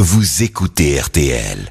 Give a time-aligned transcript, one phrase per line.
[0.00, 1.68] Vous écoutez RTL.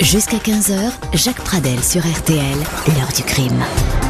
[0.00, 2.56] Jusqu'à 15h, Jacques Pradel sur RTL,
[2.96, 3.62] l'heure du crime.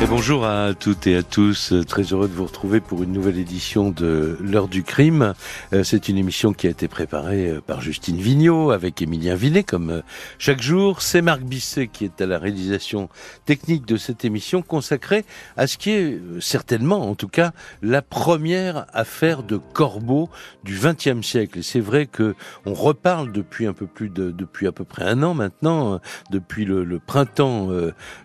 [0.03, 3.39] Et bonjour à toutes et à tous, très heureux de vous retrouver pour une nouvelle
[3.39, 5.34] édition de l'heure du crime.
[5.75, 9.62] Euh, c'est une émission qui a été préparée euh, par Justine Vignot avec Émilien Villet
[9.62, 10.00] comme euh,
[10.39, 11.03] chaque jour.
[11.03, 13.11] C'est Marc Bisset qui est à la réalisation
[13.45, 15.27] technique de cette émission consacrée
[15.59, 17.52] à ce qui est certainement, en tout cas,
[17.82, 20.30] la première affaire de corbeau
[20.64, 21.62] du XXe siècle.
[21.62, 25.23] C'est vrai que on reparle depuis un peu plus de, depuis à peu près un
[25.23, 25.98] an maintenant euh,
[26.30, 27.69] depuis le, printemps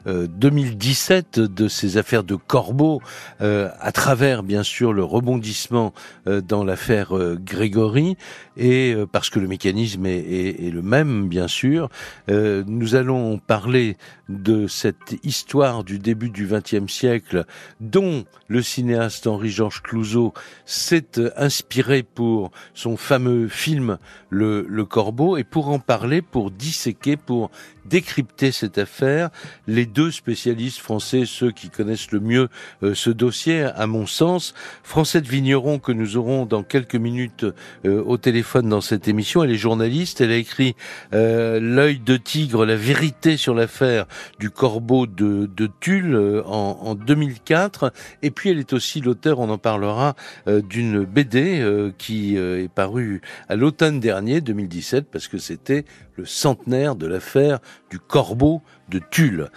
[0.06, 3.02] 2017 euh, euh, de ces affaires de corbeaux,
[3.40, 5.94] à travers bien sûr le rebondissement
[6.26, 8.18] dans l'affaire Grégory,
[8.58, 11.90] et parce que le mécanisme est, le même bien sûr.
[12.28, 13.98] nous allons parler
[14.30, 17.46] de cette histoire du début du XXe siècle,
[17.80, 20.34] dont le cinéaste Henri-Georges Clouzot
[20.66, 23.98] s'est inspiré pour son fameux film
[24.30, 27.52] le, le Corbeau, et pour en parler, pour disséquer, pour
[27.86, 29.30] décrypter cette affaire.
[29.68, 32.50] Les deux spécialistes français, ceux qui connaissent le mieux
[32.84, 37.46] euh, ce dossier, à mon sens, Francette Vigneron, que nous aurons dans quelques minutes
[37.86, 40.76] euh, au téléphone dans cette émission, elle est journaliste, elle a écrit
[41.14, 44.06] euh, L'œil de tigre, la vérité sur l'affaire
[44.40, 47.92] du corbeau de, de Tulle en, en, 2004,
[48.22, 50.16] et puis elle est aussi l'auteur, on en parlera,
[50.48, 55.86] d'une BD qui est parue à l'automne dernier, 2017, parce que c'était
[56.18, 59.50] le centenaire de l'affaire du corbeau de Tulle.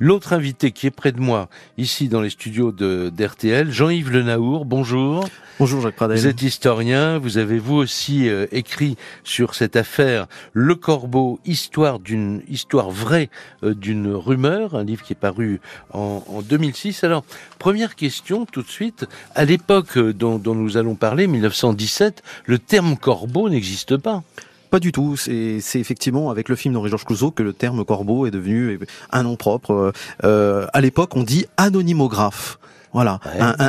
[0.00, 4.24] L'autre invité qui est près de moi, ici dans les studios de d'RTL, Jean-Yves Le
[4.24, 5.24] Naour, bonjour.
[5.60, 6.18] Bonjour Jacques Pradel.
[6.18, 12.00] Vous êtes historien, vous avez vous aussi euh, écrit sur cette affaire Le Corbeau, histoire
[12.00, 13.30] d'une histoire vraie
[13.62, 15.60] euh, d'une rumeur, un livre qui est paru
[15.92, 17.04] en, en, 2006.
[17.04, 17.24] Alors,
[17.60, 22.96] première question tout de suite, à l'époque dont, dont nous allons parler, 1917, le terme
[22.96, 24.24] corbeau n'existe pas.
[24.74, 25.16] Pas du tout.
[25.16, 28.80] C'est effectivement avec le film d'Henri-Georges que le terme corbeau est devenu
[29.12, 29.92] un nom propre.
[30.24, 32.58] Euh, à l'époque, on dit anonymographe.
[32.94, 33.18] Voilà,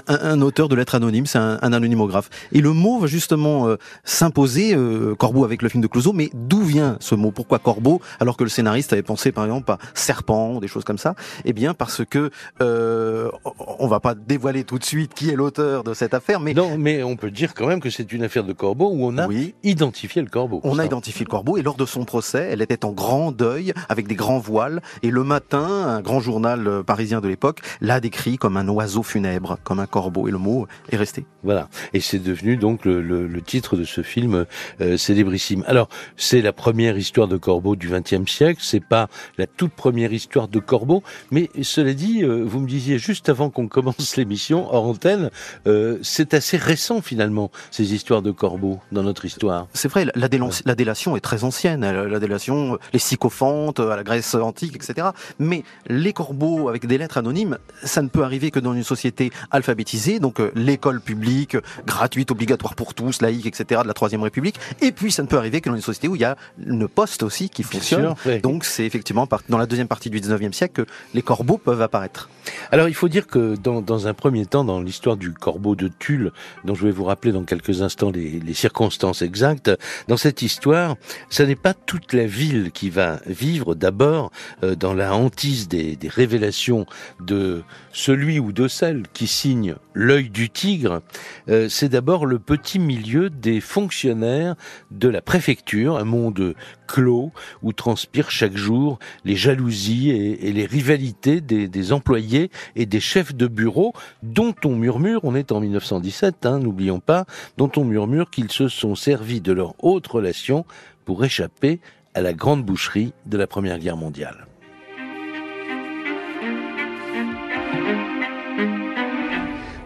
[0.08, 2.30] un, auteur de lettres anonymes, c'est un, anonymographe.
[2.52, 6.30] Et le mot va justement euh, s'imposer, euh, Corbeau avec le film de Clouseau, mais
[6.36, 7.32] d'où vient ce mot?
[7.32, 8.02] Pourquoi Corbeau?
[8.20, 11.16] Alors que le scénariste avait pensé par exemple à serpent ou des choses comme ça.
[11.44, 12.30] Eh bien parce que
[12.62, 13.32] euh,
[13.80, 16.78] on va pas dévoiler tout de suite qui est l'auteur de cette affaire, mais non,
[16.78, 19.28] mais on peut dire quand même que c'est une affaire de Corbeau où on a
[19.64, 20.62] identifié le Corbeau.
[20.64, 23.74] On a identifié le Corbeau et lors de son procès, elle était en grand deuil
[23.90, 24.84] avec des grands voiles.
[25.02, 29.02] Et le matin, un grand journal euh, parisien de l'époque l'a décrit comme un oiseau
[29.16, 31.26] funèbre, comme un corbeau, et le mot est resté.
[31.42, 34.46] Voilà, et c'est devenu donc le, le, le, titre de ce film
[34.82, 35.64] euh, célébrissime.
[35.68, 35.88] Alors,
[36.18, 40.50] c'est la première histoire de corbeau du XXe siècle, c'est pas la toute première histoire
[40.50, 44.86] de corbeau, mais cela dit, euh, vous me disiez juste avant qu'on commence l'émission, hors
[44.86, 45.30] antenne,
[45.66, 49.68] euh, c'est assez récent finalement, ces histoires de corbeaux dans notre histoire.
[49.74, 50.28] C'est vrai, la,
[50.66, 55.10] la, délation est très ancienne, la délation, les sycophantes à la Grèce antique, etc.
[55.40, 59.05] Mais les corbeaux avec des lettres anonymes, ça ne peut arriver que dans une société
[59.06, 64.24] société alphabétisée, donc euh, l'école publique, gratuite, obligatoire pour tous, laïque, etc., de la Troisième
[64.24, 64.56] République.
[64.82, 66.36] Et puis, ça ne peut arriver que dans une société où il y a
[66.66, 68.16] une poste aussi qui fonctionne.
[68.42, 72.30] Donc, c'est effectivement dans la deuxième partie du 19e siècle que les corbeaux peuvent apparaître.
[72.72, 75.88] Alors, il faut dire que dans, dans un premier temps, dans l'histoire du corbeau de
[75.88, 76.32] Tulle,
[76.64, 79.70] dont je vais vous rappeler dans quelques instants les, les circonstances exactes,
[80.08, 80.96] dans cette histoire,
[81.30, 84.32] ce n'est pas toute la ville qui va vivre d'abord
[84.64, 86.88] euh, dans la hantise des, des révélations
[87.20, 87.62] de
[87.94, 91.02] celui ou de celle qui signe l'œil du tigre,
[91.50, 94.56] euh, c'est d'abord le petit milieu des fonctionnaires
[94.92, 96.56] de la préfecture, un monde
[96.88, 97.32] clos
[97.64, 103.48] où transpirent chaque jour les jalousies et, les rivalités des, employés et des chefs de
[103.48, 107.26] bureau dont on murmure, on est en 1917, hein, n'oublions pas,
[107.58, 110.66] dont on murmure qu'ils se sont servis de leur haute relation
[111.06, 111.80] pour échapper
[112.14, 114.48] à la grande boucherie de la Première Guerre mondiale.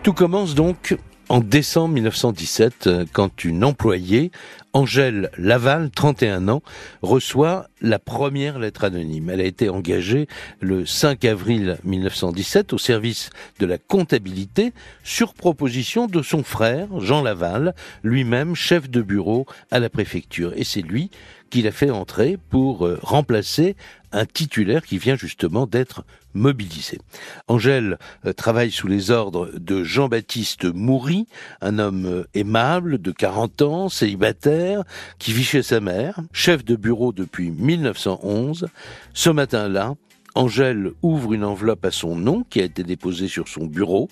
[0.09, 0.97] Tout commence donc
[1.29, 4.31] en décembre 1917, euh, quand une employée,
[4.73, 6.63] Angèle Laval, 31 ans,
[7.03, 9.29] reçoit la première lettre anonyme.
[9.29, 10.27] Elle a été engagée
[10.61, 13.29] le 5 avril 1917 au service
[13.59, 14.73] de la comptabilité
[15.03, 20.53] sur proposition de son frère, Jean Laval, lui-même chef de bureau à la préfecture.
[20.55, 21.11] Et c'est lui
[21.51, 23.75] qui l'a fait entrer pour euh, remplacer
[24.11, 26.03] un titulaire qui vient justement d'être
[26.33, 26.99] mobilisé.
[27.47, 31.27] Angèle euh, travaille sous les ordres de Jean-Baptiste Moury,
[31.61, 34.83] un homme euh, aimable de 40 ans, célibataire,
[35.17, 38.67] qui vit chez sa mère, chef de bureau depuis 1911.
[39.13, 39.95] Ce matin-là,
[40.35, 44.09] Angèle ouvre une enveloppe à son nom qui a été déposée sur son bureau.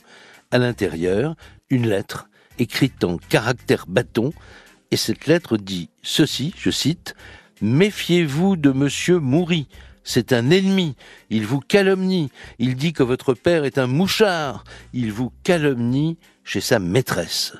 [0.51, 1.35] À l'intérieur,
[1.69, 2.29] une lettre
[2.59, 4.33] écrite en caractère bâton,
[4.91, 7.15] et cette lettre dit ceci, je cite,
[7.61, 9.67] Méfiez-vous de monsieur Moury,
[10.07, 10.95] c'est un ennemi,
[11.29, 14.63] il vous calomnie, il dit que votre père est un mouchard,
[14.93, 17.53] il vous calomnie chez sa maîtresse.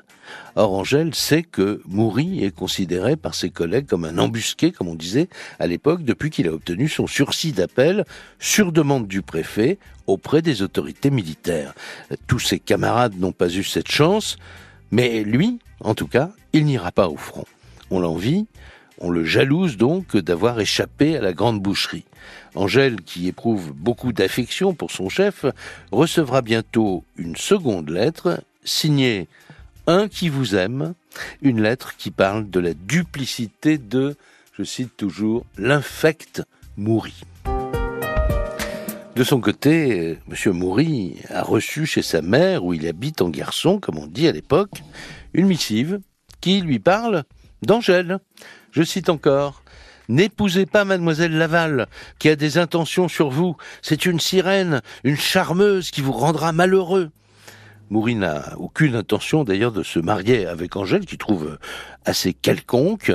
[0.56, 4.94] Or, Angèle sait que Moury est considéré par ses collègues comme un embusqué, comme on
[4.94, 5.28] disait
[5.58, 8.06] à l'époque, depuis qu'il a obtenu son sursis d'appel
[8.38, 11.74] sur demande du préfet auprès des autorités militaires.
[12.26, 14.38] Tous ses camarades n'ont pas eu cette chance,
[14.90, 17.44] mais lui, en tout cas, il n'ira pas au front.
[17.90, 18.46] On l'envie,
[19.00, 22.04] on le jalouse donc d'avoir échappé à la grande boucherie.
[22.54, 25.44] Angèle, qui éprouve beaucoup d'affection pour son chef,
[25.92, 29.28] recevra bientôt une seconde lettre signée
[29.86, 30.94] Un qui vous aime,
[31.42, 34.16] une lettre qui parle de la duplicité de,
[34.56, 36.42] je cite toujours, l'infect
[36.76, 37.14] Moury.
[39.16, 40.52] De son côté, M.
[40.52, 44.32] Moury a reçu chez sa mère, où il habite en garçon, comme on dit à
[44.32, 44.82] l'époque,
[45.34, 45.98] une missive
[46.40, 47.24] qui lui parle
[47.62, 48.18] d'Angèle.
[48.72, 49.62] Je cite encore.
[50.08, 51.86] N'épousez pas mademoiselle Laval,
[52.18, 53.56] qui a des intentions sur vous.
[53.82, 57.10] C'est une sirène, une charmeuse qui vous rendra malheureux.
[57.90, 61.58] Moury n'a aucune intention d'ailleurs de se marier avec Angèle, qui trouve
[62.04, 63.12] assez quelconque,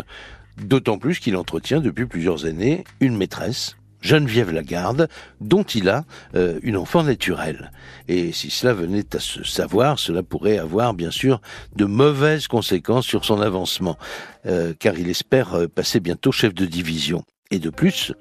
[0.57, 5.07] d'autant plus qu'il entretient depuis plusieurs années une maîtresse, Geneviève Lagarde,
[5.41, 6.03] dont il a
[6.35, 7.71] euh, une enfant naturelle.
[8.07, 11.41] Et si cela venait à se savoir, cela pourrait avoir bien sûr
[11.75, 13.97] de mauvaises conséquences sur son avancement,
[14.45, 17.23] euh, car il espère euh, passer bientôt chef de division.
[17.49, 18.13] Et de plus,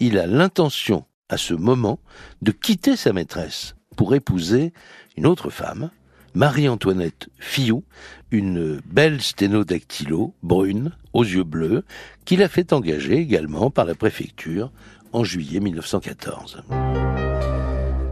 [0.00, 2.00] il a l'intention à ce moment
[2.40, 4.72] de quitter sa maîtresse pour épouser
[5.16, 5.90] une autre femme,
[6.34, 7.82] Marie-Antoinette Fillou,
[8.30, 11.82] une belle sténodactylo, brune, aux yeux bleus,
[12.26, 14.70] qu'il a fait engager également par la préfecture
[15.16, 16.62] en juillet 1914.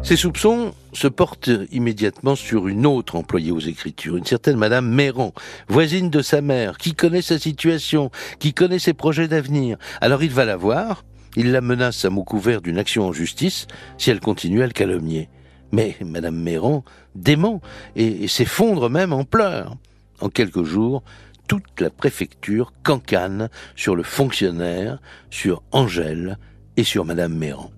[0.02, 5.34] Ses soupçons se portent immédiatement sur une autre employée aux Écritures, une certaine Madame Méran,
[5.68, 9.76] voisine de sa mère, qui connaît sa situation, qui connaît ses projets d'avenir.
[10.00, 11.04] Alors il va la voir,
[11.36, 13.66] il la menace à mot couvert d'une action en justice
[13.98, 15.28] si elle continue à le calomnier.
[15.72, 16.84] Mais Madame Méran
[17.14, 17.60] dément
[17.96, 19.76] et, s'effondre même en pleurs.
[20.20, 21.02] En quelques jours,
[21.48, 26.38] toute la préfecture cancane sur le fonctionnaire, sur Angèle
[26.76, 27.70] et sur Madame Méran.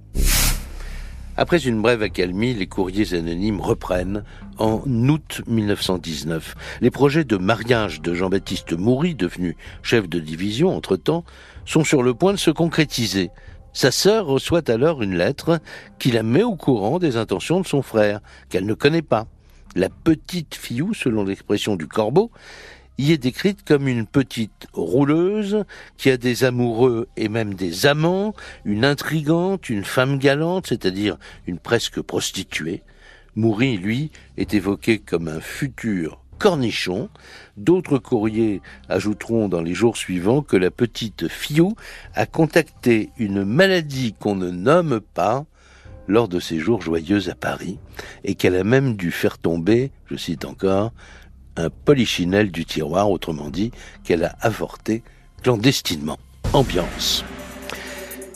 [1.38, 4.24] Après une brève accalmie, les courriers anonymes reprennent
[4.58, 6.54] en août 1919.
[6.80, 11.24] Les projets de mariage de Jean-Baptiste Moury, devenu chef de division entre-temps,
[11.66, 13.30] sont sur le point de se concrétiser.
[13.74, 15.60] Sa sœur reçoit alors une lettre
[15.98, 19.26] qui la met au courant des intentions de son frère, qu'elle ne connaît pas.
[19.74, 22.30] La petite Fiou, selon l'expression du corbeau,
[22.98, 25.64] y est décrite comme une petite rouleuse
[25.96, 28.34] qui a des amoureux et même des amants,
[28.64, 32.82] une intrigante, une femme galante, c'est-à-dire une presque prostituée.
[33.34, 37.08] Moury, lui, est évoqué comme un futur cornichon.
[37.56, 41.74] D'autres courriers ajouteront dans les jours suivants que la petite Fiou
[42.14, 45.44] a contacté une maladie qu'on ne nomme pas
[46.08, 47.78] lors de ses jours joyeux à Paris
[48.24, 50.92] et qu'elle a même dû faire tomber, je cite encore,
[51.56, 53.72] un polichinelle du tiroir, autrement dit,
[54.04, 55.02] qu'elle a avorté
[55.42, 56.18] clandestinement.
[56.52, 57.24] Ambiance.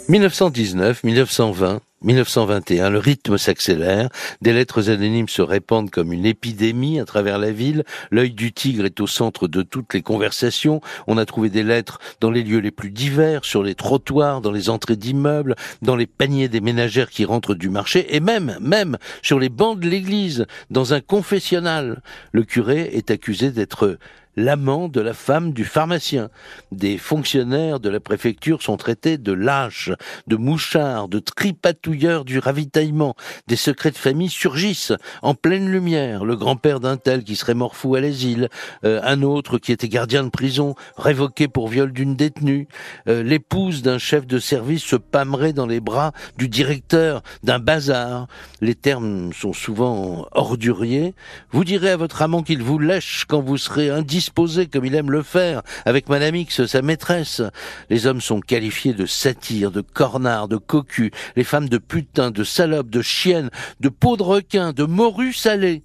[0.09, 4.09] 1919, 1920, 1921, le rythme s'accélère,
[4.41, 8.87] des lettres anonymes se répandent comme une épidémie à travers la ville, l'œil du tigre
[8.87, 12.61] est au centre de toutes les conversations, on a trouvé des lettres dans les lieux
[12.61, 17.11] les plus divers, sur les trottoirs, dans les entrées d'immeubles, dans les paniers des ménagères
[17.11, 22.03] qui rentrent du marché, et même, même, sur les bancs de l'église, dans un confessionnal.
[22.33, 23.99] Le curé est accusé d'être
[24.41, 26.31] l'amant de la femme du pharmacien.
[26.73, 29.91] Des fonctionnaires de la préfecture sont traités de lâches,
[30.27, 33.15] de mouchards, de tripatouilleurs du ravitaillement.
[33.47, 34.93] Des secrets de famille surgissent
[35.23, 36.25] en pleine lumière.
[36.25, 38.49] Le grand-père d'un tel qui serait mort fou à l'asile,
[38.85, 42.67] euh, un autre qui était gardien de prison, révoqué pour viol d'une détenue,
[43.09, 48.27] euh, l'épouse d'un chef de service se pâmerait dans les bras du directeur d'un bazar.
[48.61, 51.15] Les termes sont souvent orduriers.
[51.51, 54.95] Vous direz à votre amant qu'il vous lèche quand vous serez indispensable disposé comme il
[54.95, 57.43] aime le faire avec Madame X, sa maîtresse.
[57.91, 62.45] Les hommes sont qualifiés de satyres, de cornards, de cocus, les femmes de putains, de
[62.45, 65.83] salopes, de chiennes, de peaux de requin, de morues salées.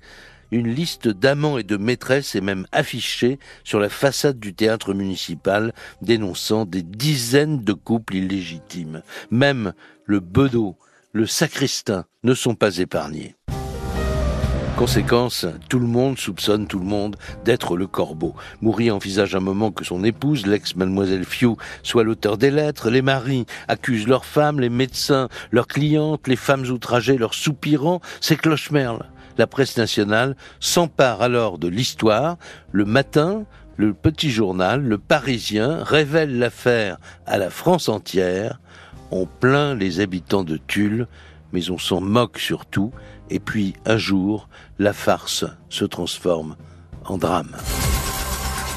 [0.51, 5.73] Une liste d'amants et de maîtresses est même affichée sur la façade du théâtre municipal,
[6.03, 9.01] dénonçant des dizaines de couples illégitimes.
[9.31, 9.73] Même
[10.05, 10.77] le bedeau,
[11.13, 13.35] le sacristain ne sont pas épargnés.
[14.77, 17.15] Conséquence, tout le monde soupçonne tout le monde
[17.45, 18.35] d'être le corbeau.
[18.61, 22.89] Moury envisage un moment que son épouse, l'ex-mademoiselle Fiou, soit l'auteur des lettres.
[22.89, 28.01] Les maris accusent leurs femmes, les médecins, leurs clientes, les femmes outragées, leurs soupirants.
[28.19, 29.05] C'est cloche-merle.
[29.37, 32.37] La presse nationale s'empare alors de l'histoire.
[32.73, 33.45] Le matin,
[33.77, 38.59] le petit journal, le Parisien, révèle l'affaire à la France entière.
[39.09, 41.07] On plaint les habitants de Tulle,
[41.53, 42.91] mais on s'en moque surtout.
[43.29, 44.47] Et puis, un jour,
[44.79, 46.55] la farce se transforme
[47.05, 47.55] en drame.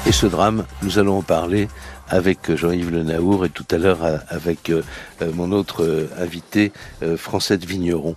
[0.05, 1.67] Et ce drame, nous allons en parler
[2.07, 4.81] avec Jean-Yves Le Naour et tout à l'heure avec euh,
[5.21, 6.71] euh, mon autre euh, invité,
[7.17, 8.15] Francette Vigneron,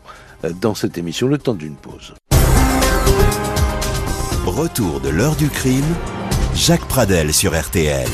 [0.60, 2.14] dans cette émission, le temps d'une pause.
[4.46, 5.94] Retour de l'heure du crime,
[6.54, 8.08] Jacques Pradel sur RTL.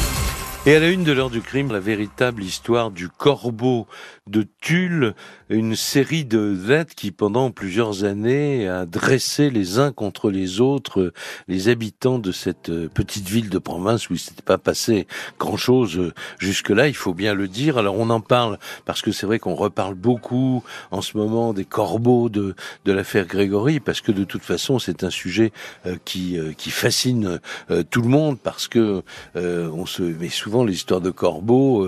[0.69, 3.87] Et à la une de l'heure du crime, la véritable histoire du corbeau
[4.27, 5.15] de Tulle,
[5.49, 11.15] une série de lettres qui pendant plusieurs années a dressé les uns contre les autres
[11.47, 15.07] les habitants de cette petite ville de province où il s'était pas passé
[15.39, 17.79] grand chose jusque-là, il faut bien le dire.
[17.79, 21.65] Alors on en parle parce que c'est vrai qu'on reparle beaucoup en ce moment des
[21.65, 25.51] corbeaux de, de l'affaire Grégory parce que de toute façon c'est un sujet
[25.87, 29.03] euh, qui, euh, qui fascine euh, tout le monde parce que
[29.35, 31.87] on se met souvent l'histoire de corbeaux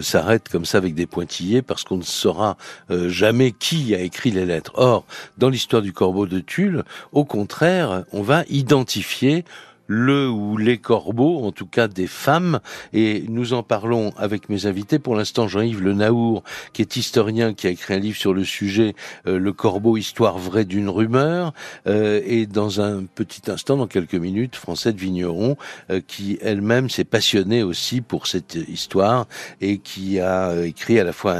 [0.00, 2.56] s'arrête comme ça avec des pointillés parce qu'on ne saura
[2.90, 4.72] euh, jamais qui a écrit les lettres.
[4.74, 5.04] Or,
[5.38, 9.44] dans l'histoire du corbeau de Tulle, au contraire, on va identifier
[9.86, 12.60] le ou les corbeaux, en tout cas des femmes,
[12.92, 14.98] et nous en parlons avec mes invités.
[14.98, 18.44] Pour l'instant, Jean-Yves Le Naour, qui est historien, qui a écrit un livre sur le
[18.44, 18.94] sujet,
[19.26, 21.52] euh, Le corbeau, histoire vraie d'une rumeur,
[21.86, 25.56] euh, et dans un petit instant, dans quelques minutes, Francette Vigneron,
[25.90, 29.26] euh, qui elle-même s'est passionnée aussi pour cette histoire,
[29.60, 31.36] et qui a écrit à la fois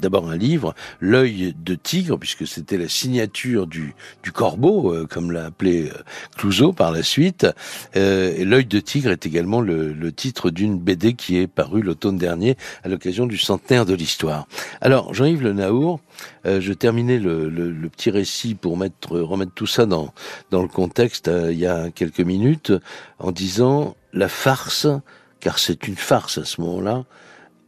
[0.00, 5.46] d'abord un livre, L'œil de tigre, puisque c'était la signature du, du corbeau, comme l'a
[5.46, 5.90] appelé
[6.36, 7.46] Clouseau par la suite,
[7.96, 12.16] euh, L'œil de tigre est également le, le titre d'une BD qui est parue l'automne
[12.16, 14.46] dernier à l'occasion du centenaire de l'histoire.
[14.80, 16.00] Alors, Jean-Yves Le Naour,
[16.46, 20.12] euh, je terminais le, le, le, petit récit pour mettre, remettre tout ça dans,
[20.50, 22.72] dans le contexte euh, il y a quelques minutes
[23.18, 24.86] en disant la farce,
[25.40, 27.04] car c'est une farce à ce moment-là,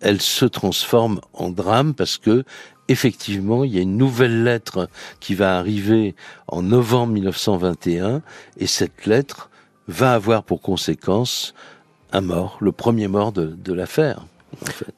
[0.01, 2.45] elle se transforme en drame parce que
[2.89, 4.89] effectivement, il y a une nouvelle lettre
[5.21, 6.15] qui va arriver
[6.49, 8.23] en novembre 1921
[8.59, 9.51] et cette lettre
[9.89, 11.55] va avoir pour conséquence
[12.13, 14.25] un mort, le premier mort de, l'affaire.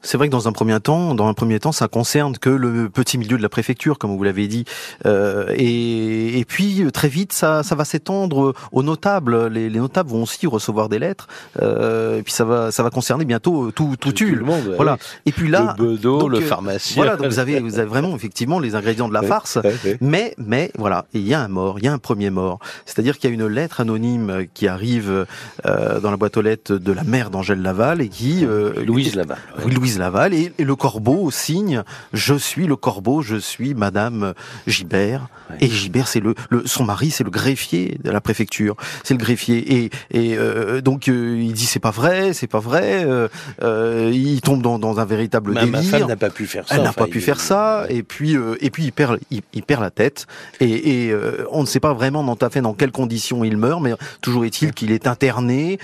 [0.02, 2.88] C'est vrai que dans un premier temps, dans un premier temps, ça concerne que le
[2.88, 4.64] petit milieu de la préfecture, comme vous l'avez dit,
[5.04, 9.48] euh, et, et, puis très vite, ça, ça va s'étendre aux notables.
[9.48, 11.28] Les, les, notables vont aussi recevoir des lettres,
[11.60, 14.74] euh, et puis ça va, ça va concerner bientôt tout, tout, tout le monde.
[14.76, 14.98] Voilà.
[15.24, 16.96] Et puis là, le bedeau, le pharmacien.
[16.96, 19.58] Voilà, donc vous avez, vous avez vraiment effectivement les ingrédients de la farce.
[20.00, 22.58] Mais, mais voilà, il y a un mort, il y a un premier mort.
[22.84, 25.26] C'est-à-dire qu'il y a une lettre anonyme qui arrive
[25.66, 29.14] euh, dans la boîte aux lettres de la mère d'Angèle Laval et qui euh, Louise
[29.14, 29.38] Laval.
[29.64, 34.34] Oui, Louise Laval et, et, le corbeau signe je suis le corbeau, je suis Madame
[34.66, 35.28] Gibert.
[35.50, 35.56] Ouais.
[35.60, 39.18] Et Gibert, c'est le, le, son mari, c'est le greffier de la préfecture, c'est le
[39.18, 39.76] greffier.
[39.76, 43.04] Et, et euh, donc euh, il dit c'est pas vrai, c'est pas vrai.
[43.04, 43.28] Euh,
[43.62, 45.82] euh, il tombe dans, dans un véritable ma, délire.
[45.82, 46.74] Ma femme n'a pas pu faire ça.
[46.74, 47.86] Elle n'a pas pu faire ça.
[47.88, 50.26] Et puis euh, et puis il perd il, il perd la tête.
[50.60, 53.56] Et, et euh, on ne sait pas vraiment dans, à fait dans quelles conditions il
[53.56, 55.78] meurt, mais toujours est-il qu'il est interné,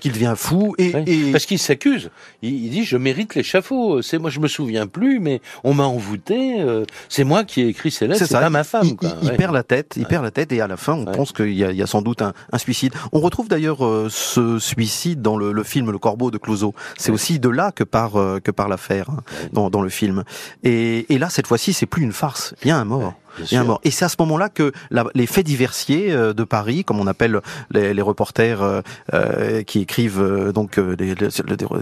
[0.00, 0.74] qu'il devient fou.
[0.78, 1.32] Et, et...
[1.32, 2.10] parce qu'il s'accuse.
[2.42, 4.02] Il, il dit je mérite l'échafaud.
[4.02, 6.60] C'est moi, je me souviens plus, mais on m'a envoûté.
[6.60, 8.86] Euh, c'est moi qui ai écrit ces lettres, c'est pas ma femme.
[8.86, 9.10] Il, quoi.
[9.22, 9.36] il ouais.
[9.36, 10.08] perd la tête, il ouais.
[10.08, 11.12] perd la tête, et à la fin, on ouais.
[11.12, 12.92] pense qu'il y, y, a sans doute un, un suicide.
[13.12, 16.74] On retrouve d'ailleurs euh, ce suicide dans le, le, film Le Corbeau de Clouseau.
[16.98, 19.20] C'est aussi de là que part euh, que part l'affaire hein,
[19.52, 20.24] dans, dans, le film.
[20.62, 22.54] Et, et là, cette fois-ci, c'est plus une farce.
[22.62, 23.14] Il y a un mort.
[23.50, 23.80] Et, un mort.
[23.84, 27.06] et c'est à ce moment-là que la, les faits diversiers euh, de Paris, comme on
[27.06, 31.30] appelle les, les reporters euh, euh, qui écrivent euh, donc des, des,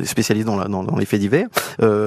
[0.05, 1.49] spécialistes dans, la, dans, dans, les faits divers,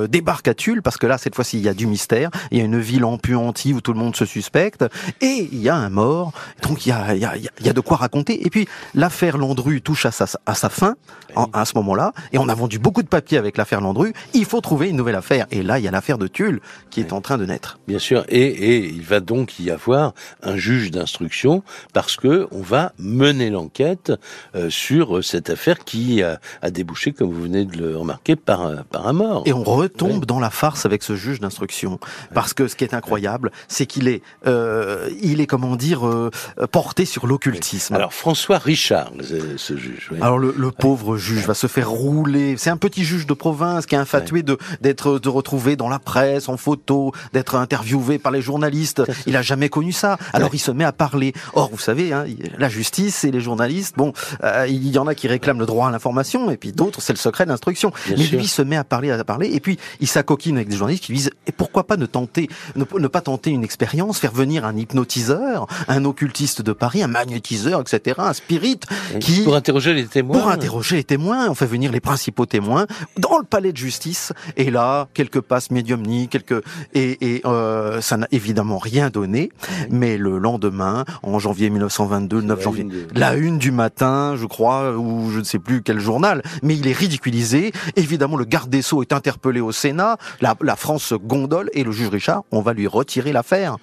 [0.10, 2.62] débarquent à Tulle parce que là cette fois-ci il y a du mystère, il y
[2.62, 4.86] a une ville empuantie où tout le monde se suspecte
[5.22, 7.70] et il y a un mort, donc il y a, il y a, il y
[7.70, 8.46] a de quoi raconter.
[8.46, 10.96] Et puis l'affaire Landru touche à sa, à sa fin
[11.36, 14.14] en, à ce moment-là et on a vendu beaucoup de papiers avec l'affaire Landru.
[14.34, 17.00] Il faut trouver une nouvelle affaire et là il y a l'affaire de Tulle qui
[17.00, 17.80] est en train de naître.
[17.88, 20.14] Bien sûr et, et il va donc donc y avoir
[20.44, 21.64] un juge d'instruction
[21.94, 24.14] parce que on va mener l'enquête
[24.56, 28.86] euh, sur cette affaire qui a, a, débouché, comme vous venez de le remarquer, par,
[28.86, 29.44] par un mort.
[29.46, 30.26] Et on retombe ouais.
[30.26, 32.00] dans la farce avec ce juge d'instruction
[32.34, 36.32] parce que ce qui est incroyable, c'est qu'il est, euh, il est comment dire, euh,
[36.72, 37.94] porté sur l'occultisme.
[37.94, 39.12] Alors François Richard,
[39.58, 40.10] ce juge.
[40.12, 40.20] Oui.
[40.22, 42.56] Alors le, le pauvre juge va se faire rouler.
[42.58, 46.00] C'est un petit juge de province qui est infatué de d'être de retrouver dans la
[46.00, 49.04] presse, en photo, d'être interviewé par les journalistes.
[49.26, 50.18] Il a jamais connu ça.
[50.34, 51.34] Alors il se met à parler.
[51.54, 52.26] Or, vous savez, hein,
[52.58, 54.14] la justice et les journalistes, bon,
[54.44, 57.14] euh, il y en a qui réclament le droit à l'information, et puis d'autres, c'est
[57.14, 57.92] le secret d'instruction.
[58.10, 60.76] Mais lui il se met à parler, à parler, et puis il s'acoquine avec des
[60.76, 64.66] journalistes qui disent et pourquoi pas ne tenter, ne, pas tenter une expérience, faire venir
[64.66, 68.80] un hypnotiseur, un occultiste de Paris, un magnétiseur, etc., un spirit,
[69.20, 70.40] qui pour interroger les témoins.
[70.40, 74.34] Pour interroger les témoins, on fait venir les principaux témoins dans le palais de justice,
[74.58, 76.64] et là, quelques passes médiumniques, quelques
[76.94, 79.50] et, et euh, ça n'a évidemment rien donné,
[79.90, 84.92] mais le lendemain, en janvier 1922, le 9 janvier, la une du matin, je crois,
[84.98, 87.72] ou je ne sais plus quel journal, mais il est ridiculisé.
[87.96, 91.92] Évidemment, le garde des Sceaux est interpellé au Sénat, la, la France gondole, et le
[91.92, 93.78] juge Richard, on va lui retirer l'affaire.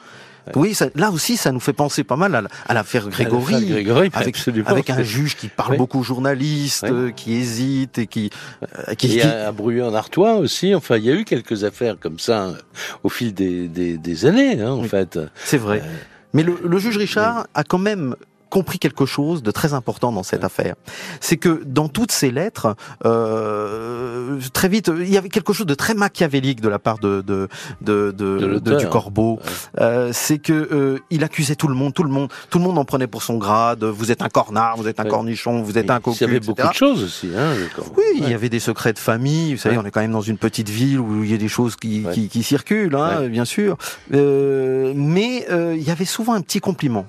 [0.55, 4.37] Oui, ça, là aussi, ça nous fait penser pas mal à, l'affaire Grégory, Grégory avec,
[4.67, 8.31] avec un juge qui parle beaucoup aux journalistes, qui hésite et qui...
[8.63, 11.65] Euh, qui il y a un en Artois aussi, enfin, il y a eu quelques
[11.65, 12.55] affaires comme ça euh,
[13.03, 15.19] au fil des, des, des années, hein, en fait.
[15.45, 15.83] C'est vrai.
[15.85, 15.89] Euh,
[16.33, 18.17] Mais le, le, juge Richard a quand même
[18.53, 20.75] compris quelque chose de très important dans cette affaire.
[21.21, 25.75] C'est que dans toutes ces lettres, euh, très vite, il y avait quelque chose de
[25.75, 27.49] très machiavélique de la part de, de,
[27.81, 29.41] de, de, du Corbeau.
[29.81, 32.77] Euh, c'est que euh, il accusait tout le monde, tout le monde, tout le monde
[32.77, 33.85] en prenait pour son grade.
[33.85, 36.19] Vous êtes un cornard, vous êtes un cornichon, vous êtes un cocu.
[36.21, 37.31] Il y avait beaucoup de choses aussi.
[37.35, 37.55] Hein,
[37.97, 39.55] oui, il y avait des secrets de famille.
[39.55, 41.49] Vous savez, on est quand même dans une petite ville où il y a des
[41.49, 43.79] choses qui, qui, qui circulent, hein, bien sûr.
[44.13, 47.07] Euh, mais euh, il y avait souvent un petit compliment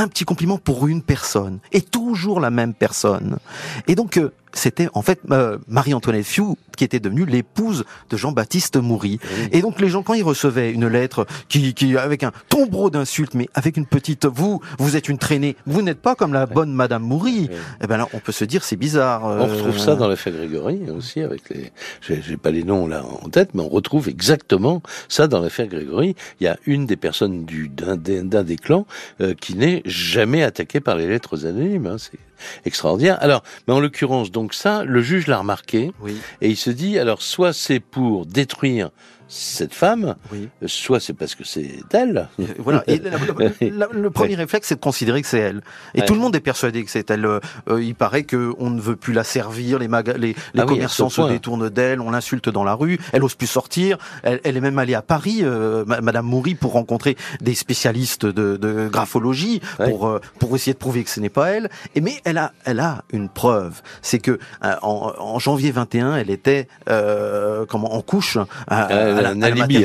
[0.00, 3.38] un petit compliment pour une personne et toujours la même personne.
[3.86, 8.76] Et donc euh, c'était en fait euh, Marie-Antoinette Fiou qui était devenue l'épouse de Jean-Baptiste
[8.76, 9.20] Moury.
[9.52, 13.34] Et donc les gens quand ils recevaient une lettre qui, qui avec un tombereau d'insultes,
[13.34, 16.72] mais avec une petite vous, vous êtes une traînée, vous n'êtes pas comme la bonne
[16.72, 17.48] Madame Moury.
[17.82, 19.24] Eh ben là, on peut se dire c'est bizarre.
[19.24, 19.96] On retrouve ça euh.
[19.96, 23.68] dans l'affaire Grégory aussi avec les, j'ai pas les noms là en tête, mais on
[23.68, 26.16] retrouve exactement ça dans l'affaire Grégory.
[26.40, 28.86] Il y a une des personnes du d'un des, clans
[29.20, 31.86] euh, qui n'est jamais attaquée par les lettres anonymes.
[31.86, 31.96] Hein.
[31.98, 32.18] C'est
[32.64, 33.18] extraordinaire.
[33.20, 36.16] Alors, mais en l'occurrence, donc ça, le juge l'a remarqué, oui.
[36.40, 38.90] et il se dit, alors, soit c'est pour détruire
[39.34, 40.48] cette femme, oui.
[40.66, 42.28] soit c'est parce que c'est elle.
[42.58, 42.84] Voilà.
[42.86, 42.98] Et
[43.60, 45.60] le premier réflexe, c'est de considérer que c'est elle.
[45.94, 47.26] Et tout le monde est persuadé que c'est elle.
[47.26, 47.40] Euh,
[47.82, 49.78] il paraît que on ne veut plus la servir.
[49.78, 52.00] Les, les, les ah commerçants se détournent d'elle.
[52.00, 52.98] On l'insulte dans la rue.
[53.12, 53.98] Elle ose plus sortir.
[54.22, 58.56] Elle, elle est même allée à Paris, euh, Madame Moury, pour rencontrer des spécialistes de,
[58.56, 61.70] de graphologie pour euh, pour essayer de prouver que ce n'est pas elle.
[61.94, 63.82] Et mais elle a elle a une preuve.
[64.02, 68.38] C'est que euh, en, en, janvier 21, elle était comment en couche.
[68.68, 69.84] À, elle a un alibi.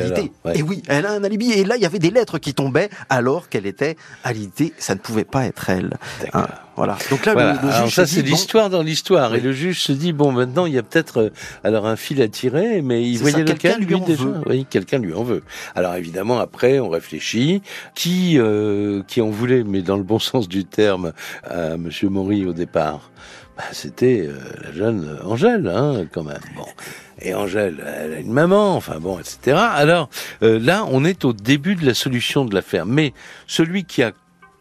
[0.54, 1.52] Et oui, elle a un alibi.
[1.52, 4.74] Et là, il y avait des lettres qui tombaient alors qu'elle était alitée.
[4.78, 5.98] Ça ne pouvait pas être elle.
[6.34, 6.98] Hein, voilà.
[7.10, 9.36] Donc là, Le, juge ça, c'est l'histoire dans l'histoire.
[9.36, 11.30] Et le juge se dit bon, maintenant, il y a peut-être euh,
[11.64, 14.24] alors un fil à tirer, mais il voyait lequel lui, déjà.
[14.46, 15.44] Oui, quelqu'un lui en veut.
[15.76, 17.62] Alors évidemment, après, on réfléchit.
[17.96, 22.46] Qui euh, qui en voulait, mais dans le bon sens du terme, à Monsieur Maury
[22.46, 23.12] au départ?
[23.60, 26.40] Bah, c'était euh, la jeune Angèle, hein, quand même.
[26.56, 26.66] Bon.
[27.22, 29.58] Et Angèle, elle a une maman, enfin bon, etc.
[29.58, 30.10] Alors
[30.42, 32.86] euh, là, on est au début de la solution de l'affaire.
[32.86, 33.14] Mais
[33.48, 34.14] celui qui a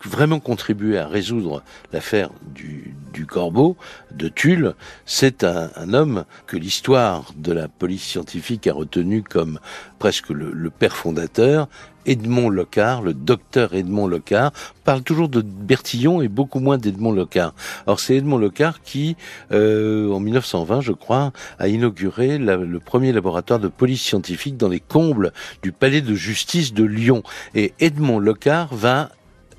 [0.04, 3.76] vraiment contribué à résoudre l'affaire du, du, corbeau
[4.12, 4.74] de Tulle,
[5.06, 9.58] c'est un, un, homme que l'histoire de la police scientifique a retenu comme
[9.98, 11.68] presque le, le père fondateur,
[12.08, 14.52] Edmond Locard, le docteur Edmond Locard,
[14.84, 17.54] parle toujours de Bertillon et beaucoup moins d'Edmond Locard.
[17.86, 19.16] Alors c'est Edmond Locard qui,
[19.52, 24.80] euh, en 1920, je crois, a inauguré le premier laboratoire de police scientifique dans les
[24.80, 25.32] combles
[25.62, 27.22] du palais de justice de Lyon.
[27.54, 29.10] Et Edmond Locard va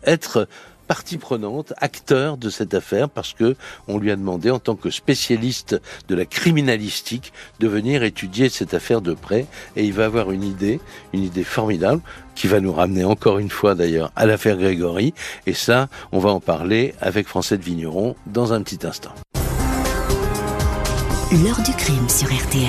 [0.05, 0.47] être
[0.89, 3.55] partie prenante, acteur de cette affaire, parce que
[3.87, 8.73] on lui a demandé, en tant que spécialiste de la criminalistique, de venir étudier cette
[8.73, 10.79] affaire de près, et il va avoir une idée,
[11.13, 12.01] une idée formidable,
[12.33, 15.13] qui va nous ramener encore une fois d'ailleurs à l'affaire Grégory,
[15.45, 19.13] et ça, on va en parler avec Français de Vigneron dans un petit instant.
[21.31, 22.65] L'heure du crime sur RTL.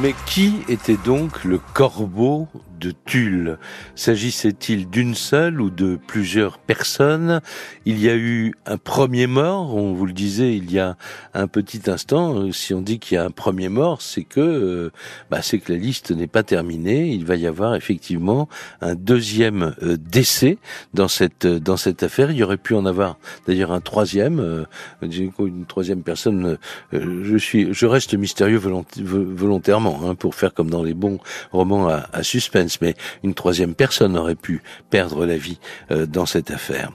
[0.00, 2.48] Mais qui était donc le corbeau
[2.80, 3.58] de Tulle.
[3.94, 7.40] S'agissait-il d'une seule ou de plusieurs personnes?
[7.84, 10.96] Il y a eu un premier mort, on vous le disait il y a
[11.34, 12.34] un petit instant.
[12.34, 14.90] Euh, si on dit qu'il y a un premier mort, c'est que euh,
[15.30, 17.10] bah, c'est que la liste n'est pas terminée.
[17.10, 18.48] Il va y avoir effectivement
[18.80, 20.58] un deuxième euh, décès
[20.94, 22.30] dans cette dans cette affaire.
[22.30, 24.66] Il y aurait pu en avoir d'ailleurs un troisième,
[25.02, 26.56] une troisième personne.
[26.92, 31.18] je suis, je reste mystérieux volontairement hein, pour faire comme dans les bons
[31.52, 35.58] romans à, à suspense mais une troisième personne aurait pu perdre la vie
[35.90, 36.92] euh, dans cette affaire.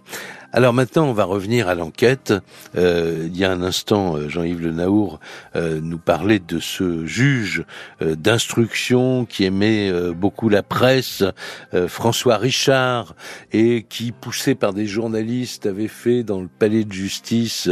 [0.55, 2.33] Alors maintenant, on va revenir à l'enquête.
[2.77, 5.19] Euh, il y a un instant, euh, Jean-Yves Le Naour
[5.57, 7.65] euh, nous parlait de ce juge
[7.99, 11.23] d'instruction qui aimait beaucoup la presse,
[11.87, 13.15] François Richard,
[13.51, 17.69] et qui, poussé par des journalistes, avait fait dans le palais de justice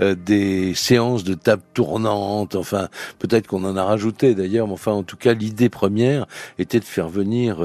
[0.00, 2.54] des séances de table tournante.
[2.54, 6.26] Enfin, peut-être qu'on en a rajouté d'ailleurs, mais enfin, en tout cas, l'idée première
[6.58, 7.58] était de faire venir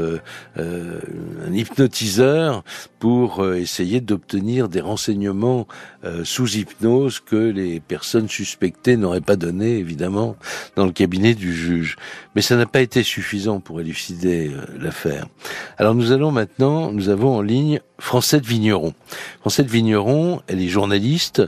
[0.57, 2.63] un hypnotiseur
[2.99, 5.67] pour essayer d'obtenir des renseignements
[6.03, 10.35] euh, sous hypnose que les personnes suspectées n'auraient pas donné, évidemment,
[10.75, 11.95] dans le cabinet du juge.
[12.35, 15.27] Mais ça n'a pas été suffisant pour élucider euh, l'affaire.
[15.77, 18.93] Alors nous allons maintenant, nous avons en ligne Française Vigneron.
[19.41, 21.43] Française Vigneron, elle est journaliste.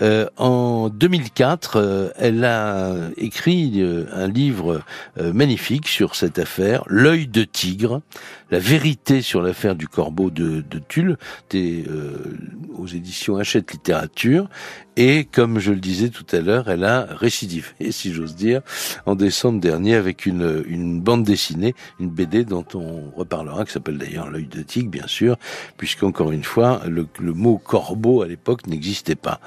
[0.00, 4.82] Euh, en 2004, elle a écrit un livre
[5.16, 8.02] magnifique sur cette affaire, L'œil de tigre,
[8.50, 11.16] la vérité sur l'affaire du corbeau de, Tulle,
[11.52, 14.48] aux éditions Hachette Littérature.
[14.98, 18.62] Et comme je le disais tout à l'heure, elle a récidivé, si j'ose dire,
[19.04, 23.98] en décembre dernier avec une, une bande dessinée, une BD dont on reparlera, qui s'appelle
[23.98, 25.36] d'ailleurs L'œil de tigre, bien sûr,
[25.76, 29.38] puisqu'encore une fois, le, le, mot corbeau à l'époque n'existait pas.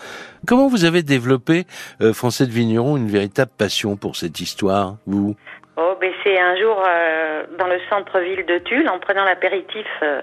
[0.45, 1.65] Comment vous avez développé,
[2.01, 5.35] euh, Français de Vigneron, une véritable passion pour cette histoire, vous?
[5.81, 10.21] Oh, ben c'est un jour euh, dans le centre-ville de Tulle, en prenant l'apéritif euh,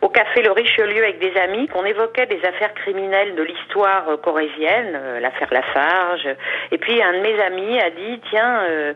[0.00, 4.16] au café Le Richelieu avec des amis qu'on évoquait des affaires criminelles de l'histoire euh,
[4.16, 6.28] corésienne, euh, l'affaire Lafarge.
[6.70, 8.92] Et puis un de mes amis a dit tiens, euh,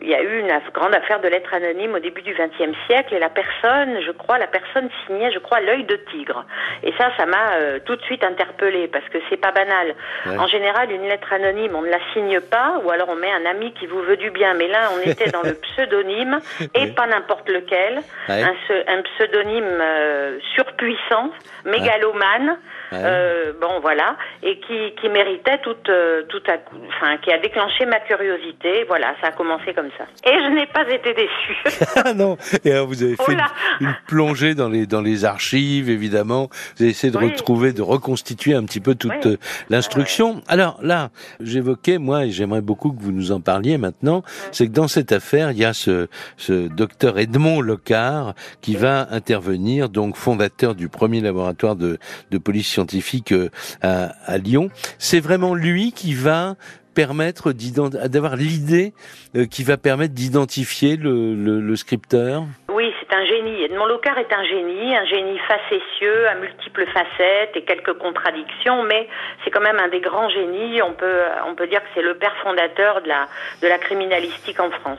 [0.00, 3.14] il y a eu une grande affaire de lettres anonymes au début du XXe siècle
[3.14, 6.44] et la personne, je crois, la personne signait, je crois, l'œil de tigre.
[6.82, 9.94] Et ça, ça m'a tout de suite interpellée parce que c'est pas banal.
[10.38, 13.46] En général, une lettre anonyme, on ne la signe pas ou alors on met un
[13.46, 14.54] ami qui vous veut du bien.
[14.54, 16.40] Mais là, on était dans le pseudonyme
[16.74, 18.54] et pas n'importe lequel, un,
[18.88, 21.30] un pseudonyme euh, surpuissant,
[21.64, 22.58] mégalomane,
[22.92, 27.38] euh, bon voilà, et qui, qui méritait tout, euh, tout à coup, enfin qui a
[27.38, 28.84] déclenché ma curiosité.
[28.88, 30.04] Voilà, ça a commencé comme ça.
[30.28, 31.80] Et je n'ai pas été déçue.
[31.96, 33.36] Ah non, et alors vous avez fait
[33.80, 36.48] une, plongée dans les dans les archives, évidemment.
[36.76, 39.28] Vous avez essayé de retrouver, de reconstituer un petit peu toute
[39.68, 40.42] l'instruction.
[40.48, 44.22] Alors là, j'évoquais moi, et j'aimerais beaucoup que vous nous en parliez maintenant,
[44.52, 49.08] c'est que dans cette affaire, il y a ce ce docteur Edmond Locard qui va
[49.10, 51.98] intervenir donc fondateur du premier laboratoire de,
[52.42, 53.48] police scientifique euh,
[53.80, 54.70] à, Lyon.
[54.98, 56.56] C'est vraiment lui qui va
[56.94, 58.92] permettre d'avoir l'idée
[59.36, 62.44] euh, qui va permettre d'identifier le, scripteur?
[62.72, 63.59] Oui, c'est un génie.
[63.80, 69.08] Edmond Locard est un génie, un génie facétieux, à multiples facettes et quelques contradictions, mais
[69.42, 70.82] c'est quand même un des grands génies.
[70.82, 73.26] On peut, on peut dire que c'est le père fondateur de la,
[73.62, 74.98] de la criminalistique en France.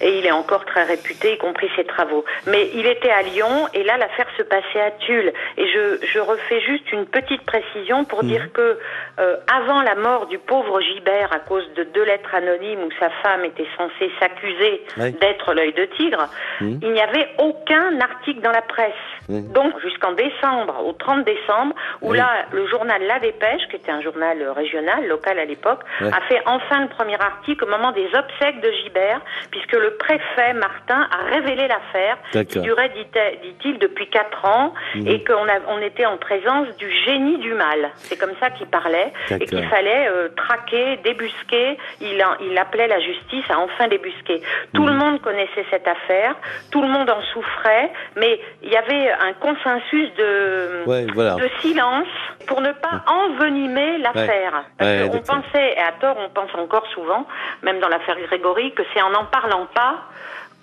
[0.00, 2.24] Et il est encore très réputé, y compris ses travaux.
[2.46, 5.32] Mais il était à Lyon, et là, l'affaire se passait à Tulle.
[5.56, 8.28] Et je, je refais juste une petite précision pour mmh.
[8.28, 8.78] dire que,
[9.18, 13.10] euh, avant la mort du pauvre Gibert, à cause de deux lettres anonymes où sa
[13.10, 15.12] femme était censée s'accuser oui.
[15.20, 16.28] d'être l'œil de tigre,
[16.60, 16.78] mmh.
[16.80, 18.92] il n'y avait aucun article dans la presse.
[19.28, 19.42] Oui.
[19.42, 22.18] Donc, jusqu'en décembre, au 30 décembre, où oui.
[22.18, 26.40] là, le journal La Dépêche, qui était un journal régional, local à l'époque, a fait
[26.46, 31.34] enfin le premier article au moment des obsèques de Gibert, puisque le préfet Martin a
[31.34, 35.06] révélé l'affaire, qui durait, dit-il, depuis quatre ans, mmh.
[35.08, 37.90] et qu'on on était en présence du génie du mal.
[37.96, 41.78] C'est comme ça qu'il parlait, et qu'il fallait euh, traquer, débusquer.
[42.00, 44.42] Il, en, il appelait la justice à enfin débusquer.
[44.74, 44.86] Tout mmh.
[44.86, 46.34] le monde connaissait cette affaire,
[46.70, 51.34] tout le monde en souffrait, mais il y avait un consensus de, ouais, voilà.
[51.36, 52.06] de silence
[52.46, 54.64] pour ne pas envenimer l'affaire.
[54.80, 55.08] Ouais.
[55.10, 57.26] Qu'on pensait, et à tort, on pense encore souvent,
[57.62, 60.04] même dans l'affaire Grégory, que c'est en n'en parlant pas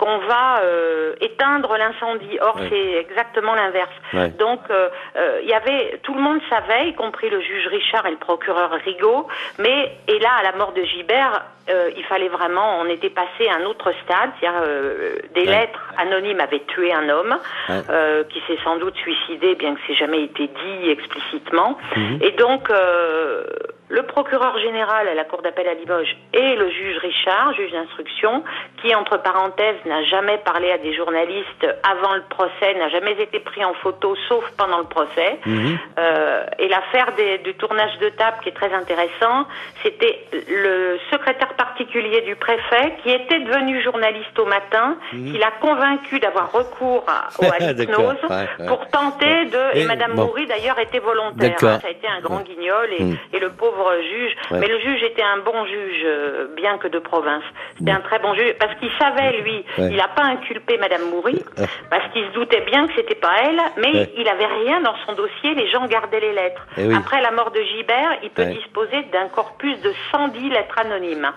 [0.01, 2.39] qu'on va euh, éteindre l'incendie.
[2.41, 2.67] Or, ouais.
[2.69, 3.91] c'est exactement l'inverse.
[4.13, 4.29] Ouais.
[4.29, 8.07] Donc, il euh, euh, y avait tout le monde savait, y compris le juge Richard
[8.07, 9.27] et le procureur Rigaud.
[9.59, 13.47] Mais et là, à la mort de Gibert, euh, il fallait vraiment, on était passé
[13.47, 14.61] à un autre stade, c'est-à-dire
[15.35, 15.45] des ouais.
[15.45, 17.37] lettres anonymes avaient tué un homme
[18.29, 21.77] qui s'est sans doute suicidé, bien que c'est jamais été dit explicitement.
[21.95, 22.15] Mmh.
[22.21, 22.71] Et donc
[23.91, 28.43] le procureur général à la cour d'appel à Limoges et le juge Richard, juge d'instruction,
[28.81, 33.39] qui entre parenthèses n'a jamais parlé à des journalistes avant le procès, n'a jamais été
[33.39, 35.39] pris en photo sauf pendant le procès.
[35.45, 35.73] Mmh.
[35.99, 37.11] Euh, et l'affaire
[37.43, 39.45] du tournage de table qui est très intéressant,
[39.83, 45.31] c'était le secrétaire particulier du préfet qui était devenu journaliste au matin, mmh.
[45.33, 48.67] qui l'a convaincu d'avoir recours à, ouais, ouais.
[48.67, 49.77] pour tenter de...
[49.77, 50.27] Et, et Madame bon.
[50.27, 51.57] Moury d'ailleurs était volontaire.
[51.61, 53.17] Hein, ça a été un grand guignol et, mmh.
[53.33, 54.35] et le pauvre pauvre juge.
[54.51, 57.43] Mais le juge était un bon juge, euh, bien que de province.
[57.77, 59.65] C'était un très bon juge parce qu'il savait lui.
[59.77, 61.43] Il n'a pas inculpé Madame Moury
[61.89, 65.13] parce qu'il se doutait bien que c'était pas elle, mais il avait rien dans son
[65.13, 65.55] dossier.
[65.55, 66.65] Les gens gardaient les lettres.
[66.77, 71.31] Eh Après la mort de Gibert, il peut disposer d'un corpus de 110 lettres anonymes.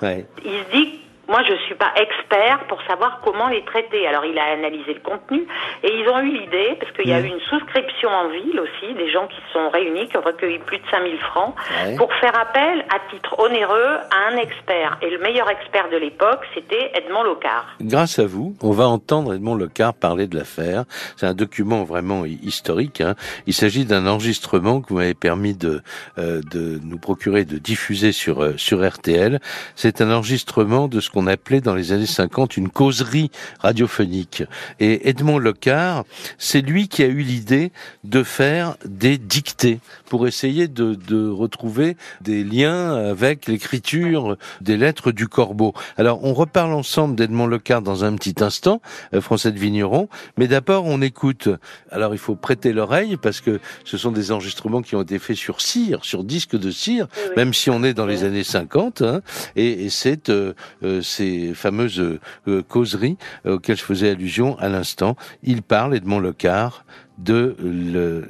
[0.44, 4.06] Il se dit moi, je suis pas expert pour savoir comment les traiter.
[4.06, 5.46] Alors, il a analysé le contenu
[5.82, 8.94] et ils ont eu l'idée, parce qu'il y a eu une souscription en ville aussi,
[8.94, 11.54] des gens qui se sont réunis, qui ont recueilli plus de 5000 francs,
[11.96, 14.98] pour faire appel à titre onéreux à un expert.
[15.02, 17.66] Et le meilleur expert de l'époque, c'était Edmond Locard.
[17.80, 20.84] Grâce à vous, on va entendre Edmond Locard parler de l'affaire.
[21.16, 23.00] C'est un document vraiment historique.
[23.00, 23.14] Hein.
[23.46, 25.82] Il s'agit d'un enregistrement que vous m'avez permis de,
[26.18, 29.40] euh, de nous procurer, de diffuser sur, euh, sur RTL.
[29.74, 34.42] C'est un enregistrement de ce qu'on appelait dans les années 50 une causerie radiophonique.
[34.80, 36.02] Et Edmond Locard,
[36.38, 37.70] c'est lui qui a eu l'idée
[38.02, 45.12] de faire des dictées pour essayer de, de retrouver des liens avec l'écriture des lettres
[45.12, 45.72] du corbeau.
[45.96, 48.82] Alors, on reparle ensemble d'Edmond Locard dans un petit instant,
[49.14, 51.48] euh, Français de Vigneron, mais d'abord, on écoute.
[51.92, 55.36] Alors, il faut prêter l'oreille parce que ce sont des enregistrements qui ont été faits
[55.36, 59.20] sur cire, sur disque de cire, même si on est dans les années 50, hein,
[59.54, 64.68] et, et c'est euh, euh, ces fameuses euh, causeries euh, auxquelles je faisais allusion à
[64.68, 65.16] l'instant.
[65.42, 66.84] Il parle, Edmond Lecard,
[67.18, 67.56] de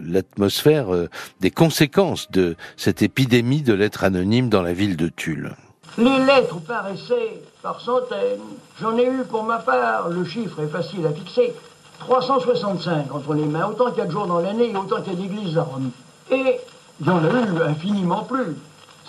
[0.04, 1.08] l'atmosphère, euh,
[1.40, 5.54] des conséquences de cette épidémie de lettres anonymes dans la ville de Tulle.
[5.96, 8.40] Les lettres paraissaient par centaines.
[8.80, 11.54] J'en ai eu pour ma part, le chiffre est facile à fixer,
[12.00, 15.14] 365 entre les mains, autant qu'il y a de jours dans l'année et autant qu'il
[15.14, 15.90] y a d'églises à Rome.
[16.30, 16.58] Et
[17.00, 18.56] il y en a eu infiniment plus.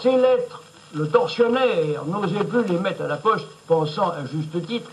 [0.01, 0.62] Ces lettres
[0.96, 4.90] le tortionnaire n'osait plus les mettre à la poste, pensant à juste titre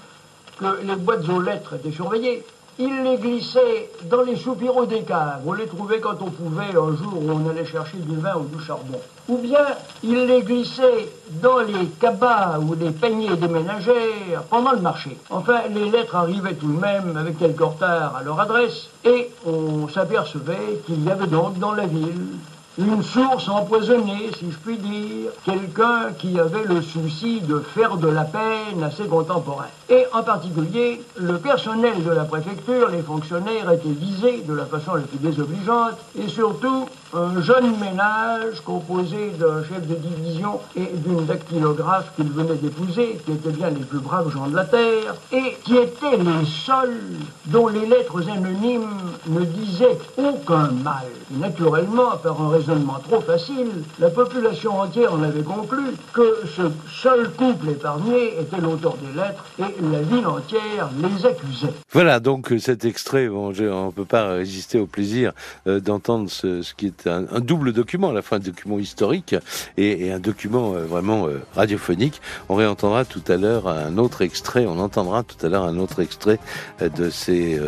[0.58, 2.44] que les boîtes aux lettres étaient surveillées.
[2.78, 5.42] Il les glissait dans les soupiraux des caves.
[5.46, 8.44] On les trouvait quand on pouvait, un jour où on allait chercher du vin ou
[8.44, 8.98] du charbon.
[9.28, 9.64] Ou bien,
[10.02, 11.08] il les glissait
[11.42, 15.18] dans les cabas ou les paniers des ménagères pendant le marché.
[15.28, 19.88] Enfin, les lettres arrivaient tout de même avec quelques retard à leur adresse et on
[19.88, 22.38] s'apercevait qu'il y avait donc dans la ville
[22.78, 28.08] une source empoisonnée, si je puis dire, quelqu'un qui avait le souci de faire de
[28.08, 29.66] la peine à ses contemporains.
[29.90, 34.94] Et en particulier, le personnel de la préfecture, les fonctionnaires étaient visés de la façon
[34.94, 41.26] la plus désobligeante, et surtout un jeune ménage composé d'un chef de division et d'une
[41.26, 45.56] dactylographe qu'il venait d'épouser, qui étaient bien les plus braves gens de la terre, et
[45.64, 47.00] qui étaient les seuls
[47.46, 48.88] dont les lettres anonymes
[49.28, 51.06] ne disaient aucun mal.
[51.38, 57.30] naturellement, par un raisonnement trop facile, la population entière en avait conclu que ce seul
[57.30, 61.72] couple épargné était l'auteur des lettres et la ville entière les accusait.
[61.92, 65.32] Voilà donc cet extrait, on ne peut pas résister au plaisir
[65.66, 69.34] euh, d'entendre ce, ce qui est un, double document, à la fois un document historique
[69.76, 72.20] et, un document euh, vraiment euh, radiophonique.
[72.48, 76.00] On réentendra tout à l'heure un autre extrait, on entendra tout à l'heure un autre
[76.00, 76.38] extrait
[76.80, 77.60] euh, de ces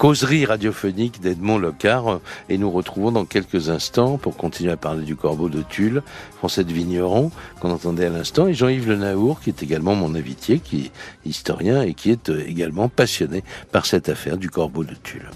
[0.00, 5.14] causeries radiophoniques d'Edmond Locard et nous retrouvons dans quelques instants pour continuer à parler du
[5.14, 6.02] corbeau de Tulle,
[6.38, 10.14] Français de Vigneron, qu'on entendait à l'instant, et Jean-Yves Le Naour, qui est également mon
[10.14, 14.94] invité, qui est historien et qui est également passionné par cette affaire du corbeau de
[14.94, 15.28] Tulle.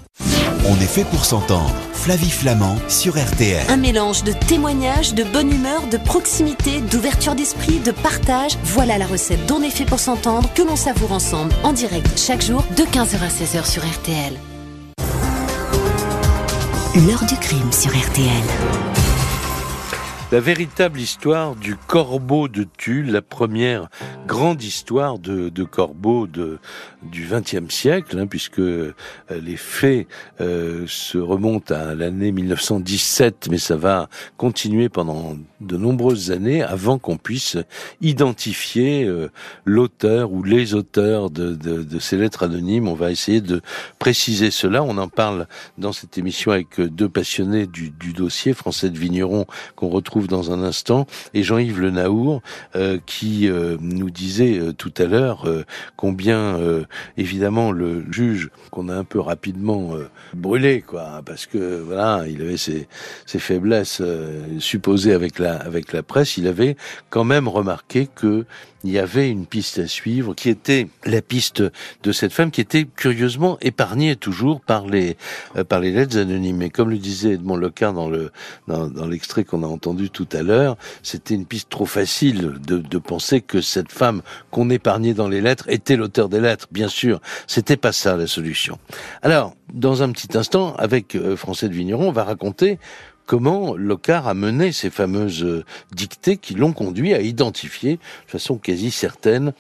[0.67, 1.75] On est fait pour s'entendre.
[1.93, 3.67] Flavie Flamand sur RTL.
[3.69, 8.57] Un mélange de témoignages, de bonne humeur, de proximité, d'ouverture d'esprit, de partage.
[8.65, 12.43] Voilà la recette d'On est fait pour s'entendre que l'on savoure ensemble en direct chaque
[12.43, 14.33] jour de 15h à 16h sur RTL.
[16.97, 18.29] L'heure du crime sur RTL.
[20.31, 23.89] La véritable histoire du corbeau de Tulle, la première
[24.29, 26.61] grande histoire de, de corbeau de,
[27.11, 28.95] du XXe siècle, hein, puisque euh,
[29.31, 30.07] les faits
[30.41, 36.99] euh, se remontent à l'année 1917, mais ça va continuer pendant de nombreuses années avant
[36.99, 37.57] qu'on puisse
[38.01, 39.31] identifier euh,
[39.65, 42.89] l'auteur ou les auteurs de, de, de, ces lettres anonymes.
[42.89, 43.61] On va essayer de
[43.99, 44.83] préciser cela.
[44.83, 45.47] On en parle
[45.79, 50.53] dans cette émission avec deux passionnés du, du dossier, Français de Vigneron, qu'on retrouve dans
[50.53, 52.43] un instant, et Jean-Yves Le Naour,
[53.07, 53.49] qui
[53.81, 55.47] nous disait tout à l'heure
[55.97, 56.59] combien
[57.17, 62.43] évidemment le juge qu'on a un peu rapidement euh, brûlé, quoi, parce que voilà, il
[62.43, 62.89] avait ses,
[63.27, 66.37] ses faiblesses euh, supposées avec la avec la presse.
[66.37, 66.77] Il avait
[67.11, 68.45] quand même remarqué que
[68.85, 71.63] il y avait une piste à suivre qui était la piste
[72.03, 75.17] de cette femme qui était curieusement épargnée toujours par les
[75.57, 76.63] euh, par les lettres anonymes.
[76.63, 78.31] Et comme le disait Edmond Lecard dans le
[78.69, 82.79] dans, dans l'extrait qu'on a entendu tout à l'heure, c'était une piste trop facile de,
[82.79, 86.69] de penser que cette femme qu'on épargnait dans les lettres était l'auteur des lettres.
[86.71, 88.79] Bien sûr, c'était pas ça la solution.
[89.23, 92.79] Alors, dans un petit instant, avec euh, Français de Vigneron, on va raconter
[93.27, 97.95] comment Locard a mené ces fameuses euh, dictées qui l'ont conduit à identifier
[98.27, 99.53] de façon quasi certaine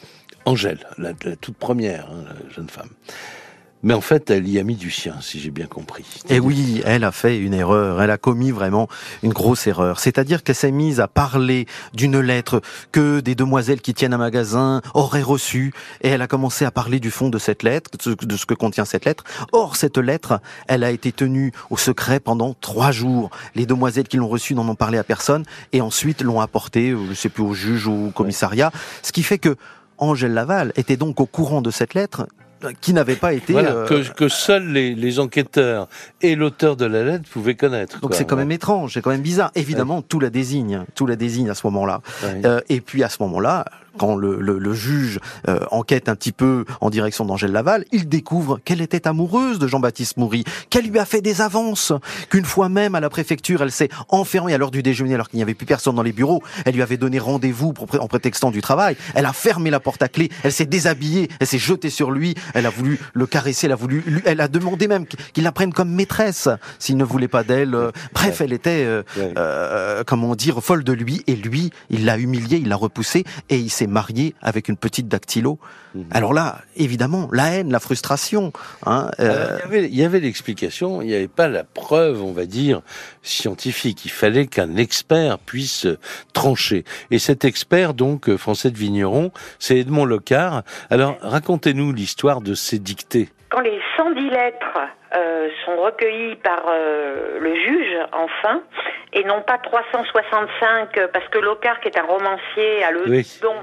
[0.46, 2.24] Angèle, la, toute première hein,
[2.54, 2.90] jeune femme.
[3.84, 6.04] Mais en fait, elle y a mis du sien, si j'ai bien compris.
[6.30, 8.00] Et eh oui, elle a fait une erreur.
[8.00, 8.88] Elle a commis vraiment
[9.22, 10.00] une grosse erreur.
[10.00, 14.80] C'est-à-dire qu'elle s'est mise à parler d'une lettre que des demoiselles qui tiennent un magasin
[14.94, 15.74] auraient reçue.
[16.00, 18.86] Et elle a commencé à parler du fond de cette lettre, de ce que contient
[18.86, 19.24] cette lettre.
[19.52, 23.28] Or, cette lettre, elle a été tenue au secret pendant trois jours.
[23.54, 25.44] Les demoiselles qui l'ont reçue n'en ont parlé à personne
[25.74, 28.72] et ensuite l'ont apportée, euh, je sais plus, au juge ou au commissariat.
[29.02, 29.56] Ce qui fait que
[29.98, 32.26] Angèle Laval était donc au courant de cette lettre
[32.80, 35.88] qui n'avait pas été euh, que, que, seuls les, les, enquêteurs
[36.22, 38.00] et l'auteur de la lettre pouvaient connaître.
[38.00, 39.50] Donc c'est quand même étrange, c'est quand même bizarre.
[39.54, 42.00] Évidemment, tout la désigne, tout la désigne à ce moment-là.
[42.44, 43.64] Euh, et puis à ce moment-là,
[43.98, 48.08] quand le, le, le juge euh, enquête un petit peu en direction d'Angèle Laval, il
[48.08, 51.92] découvre qu'elle était amoureuse de Jean-Baptiste Moury, qu'elle lui a fait des avances,
[52.30, 55.38] qu'une fois même à la préfecture, elle s'est enfermée à l'heure du déjeuner alors qu'il
[55.38, 56.42] n'y avait plus personne dans les bureaux.
[56.64, 58.96] Elle lui avait donné rendez-vous en prétextant du travail.
[59.14, 62.34] Elle a fermé la porte à clé, elle s'est déshabillée, elle s'est jetée sur lui,
[62.54, 65.72] elle a voulu le caresser, elle a voulu, elle a demandé même qu'il la prenne
[65.72, 67.76] comme maîtresse s'il ne voulait pas d'elle.
[68.12, 72.58] Bref, elle était, euh, euh, comment dire, folle de lui et lui, il l'a humilié,
[72.58, 75.58] il l'a repoussé et il s'est marié avec une petite dactylo.
[75.94, 76.04] Mhm.
[76.10, 78.52] Alors là, évidemment, la haine, la frustration.
[78.86, 82.82] Hein, euh, il y avait l'explication, il n'y avait pas la preuve, on va dire,
[83.22, 84.04] scientifique.
[84.04, 85.86] Il fallait qu'un expert puisse
[86.32, 86.84] trancher.
[87.10, 90.62] Et cet expert, donc, euh, français de Vigneron, c'est Edmond Locard.
[90.90, 93.28] Alors, racontez-nous l'histoire de ces dictées.
[93.54, 94.78] Quand les 110 lettres
[95.14, 96.64] euh, sont recueillies par
[97.40, 98.62] le juge, enfin,
[99.14, 103.04] et non pas 365 euh, parce que Locard qui est un romancier a le
[103.40, 103.54] don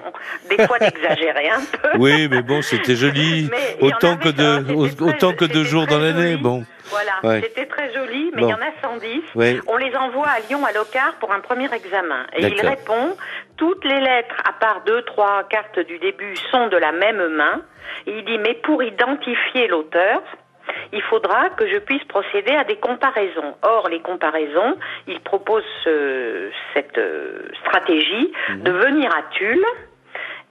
[0.49, 1.89] des fois d'exagérer un peu.
[1.99, 3.49] Oui, mais bon, c'était joli
[3.81, 6.63] autant que de autant que deux jours dans l'année, bon.
[6.91, 9.63] Voilà, c'était très joli, mais il y en a 110.
[9.67, 13.15] On les envoie à Lyon à Locard pour un premier examen et il répond
[13.57, 17.61] toutes les lettres à part deux trois cartes du début sont de la même main.
[18.07, 20.21] Et il dit mais pour identifier l'auteur,
[20.93, 23.55] il faudra que je puisse procéder à des comparaisons.
[23.61, 24.77] Or, les comparaisons,
[25.07, 28.63] il propose cette euh, stratégie mhm.
[28.63, 29.65] de venir à Tulle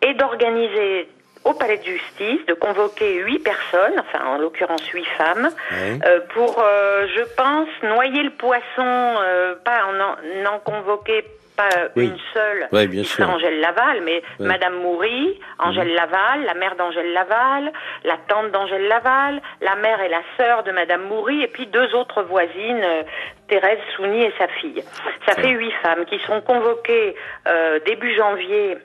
[0.03, 1.09] et d'organiser
[1.44, 6.59] au palais de justice de convoquer huit personnes, enfin en l'occurrence huit femmes, euh, pour,
[6.59, 9.16] euh, je pense, noyer le poisson,
[9.64, 10.00] pas en
[10.46, 11.24] en convoquer
[11.96, 12.68] une seule,
[13.24, 15.94] Angèle Laval, mais Madame Moury, Angèle mhm.
[15.94, 17.72] Laval, la mère d'Angèle Laval,
[18.05, 21.94] la tante d'Angèle Laval, la mère et la sœur de Madame Moury, et puis deux
[21.94, 23.03] autres voisines, euh,
[23.48, 24.83] Thérèse Souni et sa fille.
[25.26, 27.14] Ça fait huit femmes qui sont convoquées
[27.48, 28.79] euh, début janvier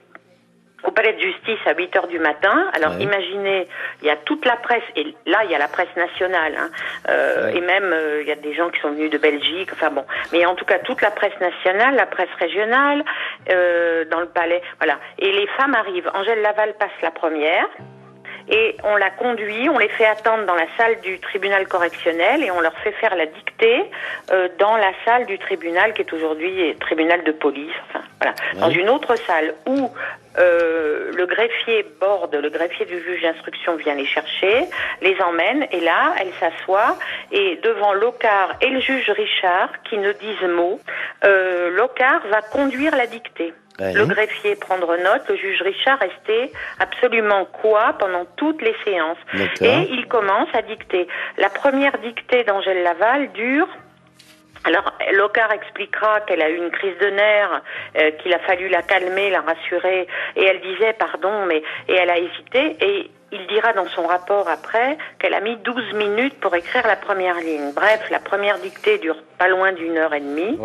[0.87, 2.69] au palais de justice à 8 heures du matin.
[2.73, 3.67] Alors imaginez,
[4.01, 6.69] il y a toute la presse, et là il y a la presse nationale, hein,
[7.09, 9.89] euh, et même euh, il y a des gens qui sont venus de Belgique, enfin
[9.89, 13.03] bon, mais en tout cas toute la presse nationale, la presse régionale,
[13.49, 14.99] euh, dans le palais, voilà.
[15.19, 16.09] Et les femmes arrivent.
[16.13, 17.67] Angèle Laval passe la première
[18.47, 22.51] et on la conduit, on les fait attendre dans la salle du tribunal correctionnel et
[22.51, 23.83] on leur fait faire la dictée
[24.31, 28.69] euh, dans la salle du tribunal qui est aujourd'hui tribunal de police, enfin voilà, dans
[28.69, 29.89] une autre salle où
[30.37, 34.65] euh, le greffier borde, le greffier du juge d'instruction vient les chercher,
[35.01, 36.97] les emmène et là elle s'assoit
[37.31, 40.79] et devant Locard et le juge Richard qui ne disent mot,
[41.23, 43.53] euh, Locard va conduire la dictée.
[43.79, 49.17] Le greffier prendre note, le juge Richard restait absolument quoi pendant toutes les séances.
[49.61, 51.07] Et il commence à dicter.
[51.37, 53.67] La première dictée d'Angèle Laval dure
[54.67, 57.61] alors, Locard expliquera qu'elle a eu une crise de nerfs,
[57.99, 62.09] euh, qu'il a fallu la calmer, la rassurer, et elle disait pardon, mais et elle
[62.09, 66.55] a hésité, et il dira dans son rapport après qu'elle a mis 12 minutes pour
[66.55, 67.71] écrire la première ligne.
[67.73, 70.57] Bref, la première dictée dure pas loin d'une heure et demie,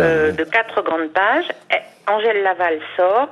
[0.00, 1.48] euh, de quatre grandes pages.
[2.08, 3.30] Angèle Laval sort.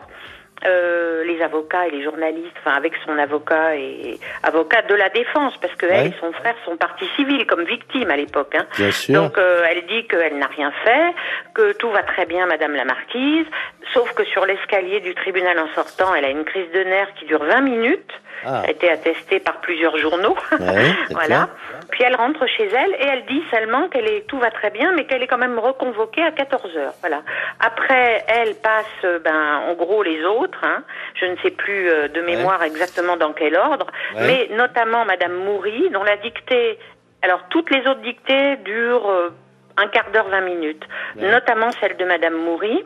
[0.67, 5.53] Euh, les avocats et les journalistes, enfin avec son avocat et avocat de la défense,
[5.61, 8.55] parce que elle et son frère sont partis civils comme victimes à l'époque.
[8.55, 8.65] Hein.
[9.11, 11.15] Donc euh, elle dit qu'elle n'a rien fait,
[11.55, 13.45] que tout va très bien, Madame la Marquise,
[13.93, 17.27] sauf que sur l'escalier du tribunal en sortant, elle a une crise de nerfs qui
[17.27, 18.13] dure 20 minutes.
[18.47, 18.61] Ah.
[18.61, 20.37] a été attestée par plusieurs journaux.
[21.11, 21.49] voilà.
[21.91, 24.93] Puis elle rentre chez elle et elle dit seulement qu'elle est tout va très bien,
[24.93, 26.95] mais qu'elle est quand même reconvoquée à 14 heures.
[27.01, 27.23] Voilà.
[27.61, 30.59] Après, elle passe, ben, en gros les autres.
[30.63, 30.83] Hein.
[31.15, 35.91] Je ne sais plus euh, de mémoire exactement dans quel ordre, mais notamment Madame Moury,
[35.91, 36.79] dont la dictée.
[37.23, 39.31] Alors toutes les autres dictées durent euh,
[39.77, 40.85] un quart d'heure, 20 minutes,
[41.17, 42.85] notamment celle de Madame Moury.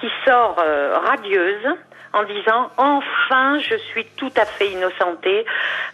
[0.00, 1.66] qui sort radieuse
[2.14, 5.44] en disant enfin je suis tout à fait innocentée,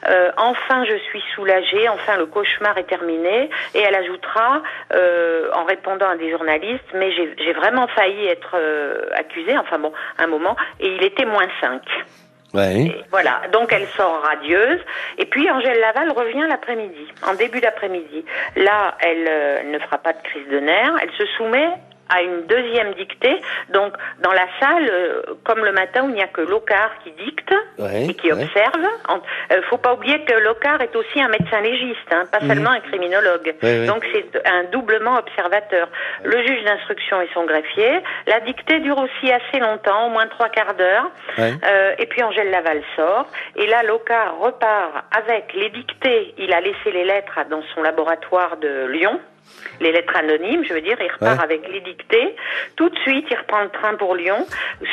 [0.09, 3.51] euh, enfin je suis soulagée, enfin le cauchemar est terminé.
[3.75, 9.07] Et elle ajoutera euh, en répondant à des journalistes, mais j'ai vraiment failli être euh,
[9.15, 11.83] accusée, enfin bon, un moment, et il était moins 5.
[12.53, 13.05] Ouais.
[13.13, 14.81] voilà, donc elle sort radieuse.
[15.19, 18.25] Et puis Angèle Laval revient l'après-midi, en début d'après-midi.
[18.57, 21.71] Là, elle, elle, ne fera pas de crise de nerfs, elle se soumet
[22.11, 23.41] à une deuxième dictée.
[23.71, 27.13] Donc, dans la salle, euh, comme le matin, où il n'y a que Locard qui
[27.13, 28.85] dicte et qui observe.
[29.51, 32.49] Il ne faut pas oublier que Locard est aussi un médecin légiste, hein, pas mhm.
[32.49, 33.55] seulement un criminologue.
[33.87, 35.89] Donc, c'est un doublement observateur.
[36.25, 38.01] Le juge d'instruction et son greffier.
[38.27, 41.11] La dictée dure aussi assez longtemps, au moins trois quarts d'heure.
[41.39, 43.27] Euh, et puis, Angèle Laval sort.
[43.57, 46.35] Et là, Locard repart avec les dictées.
[46.39, 49.21] Il a laissé les lettres dans son laboratoire de Lyon
[49.81, 52.35] les lettres anonymes, je veux dire, il repart avec les dictées.
[52.77, 54.47] Tout de suite, il reprend le train pour Lyon,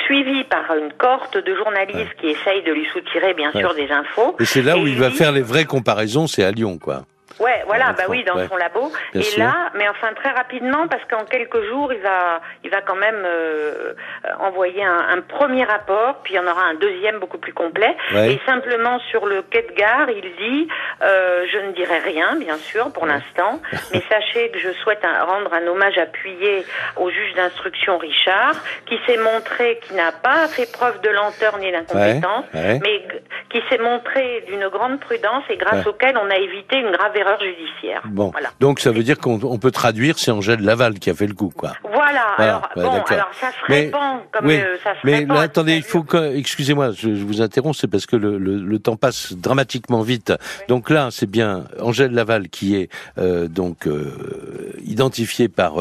[0.06, 4.36] suivi par une cohorte de journalistes qui essayent de lui soutirer, bien sûr, des infos.
[4.40, 7.04] Et c'est là où il va faire les vraies comparaisons, c'est à Lyon, quoi.
[7.40, 8.92] Ouais, voilà, bah oui, dans son labo.
[9.14, 12.96] et là, mais enfin très rapidement, parce qu'en quelques jours, il va, il va quand
[12.96, 13.94] même euh,
[14.40, 17.96] envoyer un, un, premier rapport, puis il y en aura un deuxième beaucoup plus complet.
[18.16, 20.68] Et simplement sur le quai de gare, il dit
[21.04, 23.62] euh, je ne dirai rien, bien sûr, pour l'instant,
[23.94, 26.66] mais sachez que je souhaite rendre un hommage appuyé
[26.96, 31.72] au juge d'instruction Richard, qui s'est montré, qui n'a pas fait preuve de lenteur ni
[31.72, 33.08] d'incompétence, mais
[33.50, 37.27] qui s'est montré d'une grande prudence et grâce auquel on a évité une grave erreur
[37.40, 38.02] judiciaire.
[38.06, 41.34] Bon, donc ça veut dire qu'on peut traduire, c'est Angèle Laval qui a fait le
[41.34, 41.74] coup, quoi.
[41.84, 45.84] Voilà, alors, bon, alors ça se répand comme euh, ça se Mais là, attendez, il
[45.84, 50.34] faut que, excusez-moi, je, vous interromps, c'est parce que le, le, temps passe dramatiquement vite.
[50.68, 55.76] Donc là, c'est bien Angèle Laval qui est euh, donc euh, identifiée par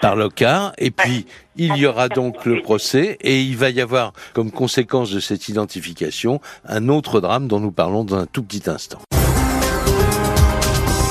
[0.00, 1.26] par Locard, et puis
[1.56, 5.48] il y aura donc le procès et il va y avoir comme conséquence de cette
[5.48, 9.00] identification un autre drame dont nous parlons dans un tout petit instant.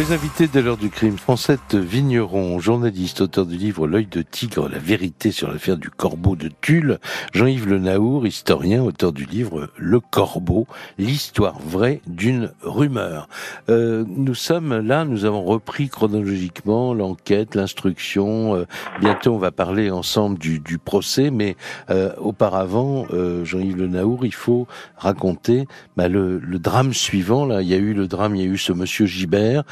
[0.00, 4.66] Les invités de l'heure du crime, Francette Vigneron, journaliste, auteur du livre L'œil de tigre,
[4.66, 6.98] la vérité sur l'affaire du corbeau de Tulle,
[7.34, 13.28] Jean-Yves Le Naour, historien, auteur du livre Le corbeau, l'histoire vraie d'une rumeur.
[13.68, 18.56] Euh, nous sommes là, nous avons repris chronologiquement l'enquête, l'instruction.
[18.56, 18.64] Euh,
[19.00, 21.56] bientôt, on va parler ensemble du, du procès, mais
[21.90, 25.66] euh, auparavant, euh, Jean-Yves Le Naour, il faut raconter
[25.98, 27.44] bah, le, le drame suivant.
[27.44, 29.64] Là, il y a eu le drame, il y a eu ce monsieur Gibert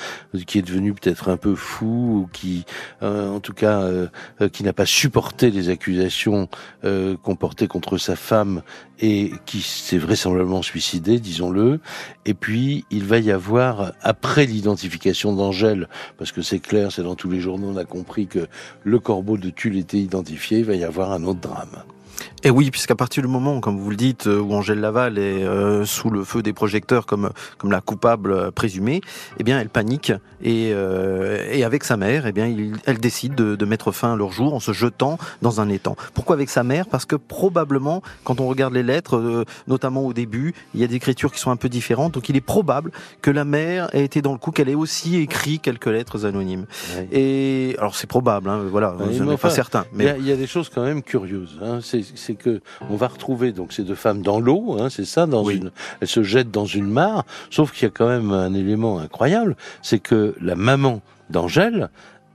[0.46, 2.64] qui est devenu peut-être un peu fou ou qui,
[3.02, 4.08] euh, en tout cas, euh,
[4.40, 6.48] euh, qui n'a pas supporté les accusations
[6.82, 8.62] qu'on portait contre sa femme
[9.00, 11.80] et qui s'est vraisemblablement suicidé, disons-le.
[12.24, 17.14] Et puis, il va y avoir, après l'identification d'Angèle, parce que c'est clair, c'est dans
[17.14, 18.48] tous les journaux, on a compris que
[18.84, 21.84] le corbeau de Tulle était identifié, il va y avoir un autre drame.
[22.44, 25.44] Et oui, puisqu'à partir du moment, comme vous le dites, euh, où Angèle Laval est
[25.44, 29.00] euh, sous le feu des projecteurs comme comme la coupable euh, présumée,
[29.40, 30.12] eh bien, elle panique
[30.42, 32.54] et et avec sa mère, eh bien,
[32.86, 35.96] elle décide de, de, mettre fin à leur jour en se jetant dans un étang.
[36.14, 36.86] Pourquoi avec sa mère?
[36.86, 40.94] Parce que probablement, quand on regarde les lettres, notamment au début, il y a des
[40.94, 44.22] écritures qui sont un peu différentes, donc il est probable que la mère ait été
[44.22, 46.66] dans le coup, qu'elle ait aussi écrit quelques lettres anonymes.
[47.10, 49.86] Et alors c'est probable, hein, voilà, je n'ai pas certain.
[49.92, 51.58] Mais il y, y, a des choses quand même curieuses.
[51.62, 55.04] Hein, c'est c'est que on va retrouver donc ces deux femmes dans l'eau, hein, c'est
[55.04, 57.24] ça, dans une, elles se jettent dans une mare.
[57.50, 61.00] Sauf qu'il y a quand même un élément incroyable, c'est que la maman
[61.30, 61.90] d'Angèle,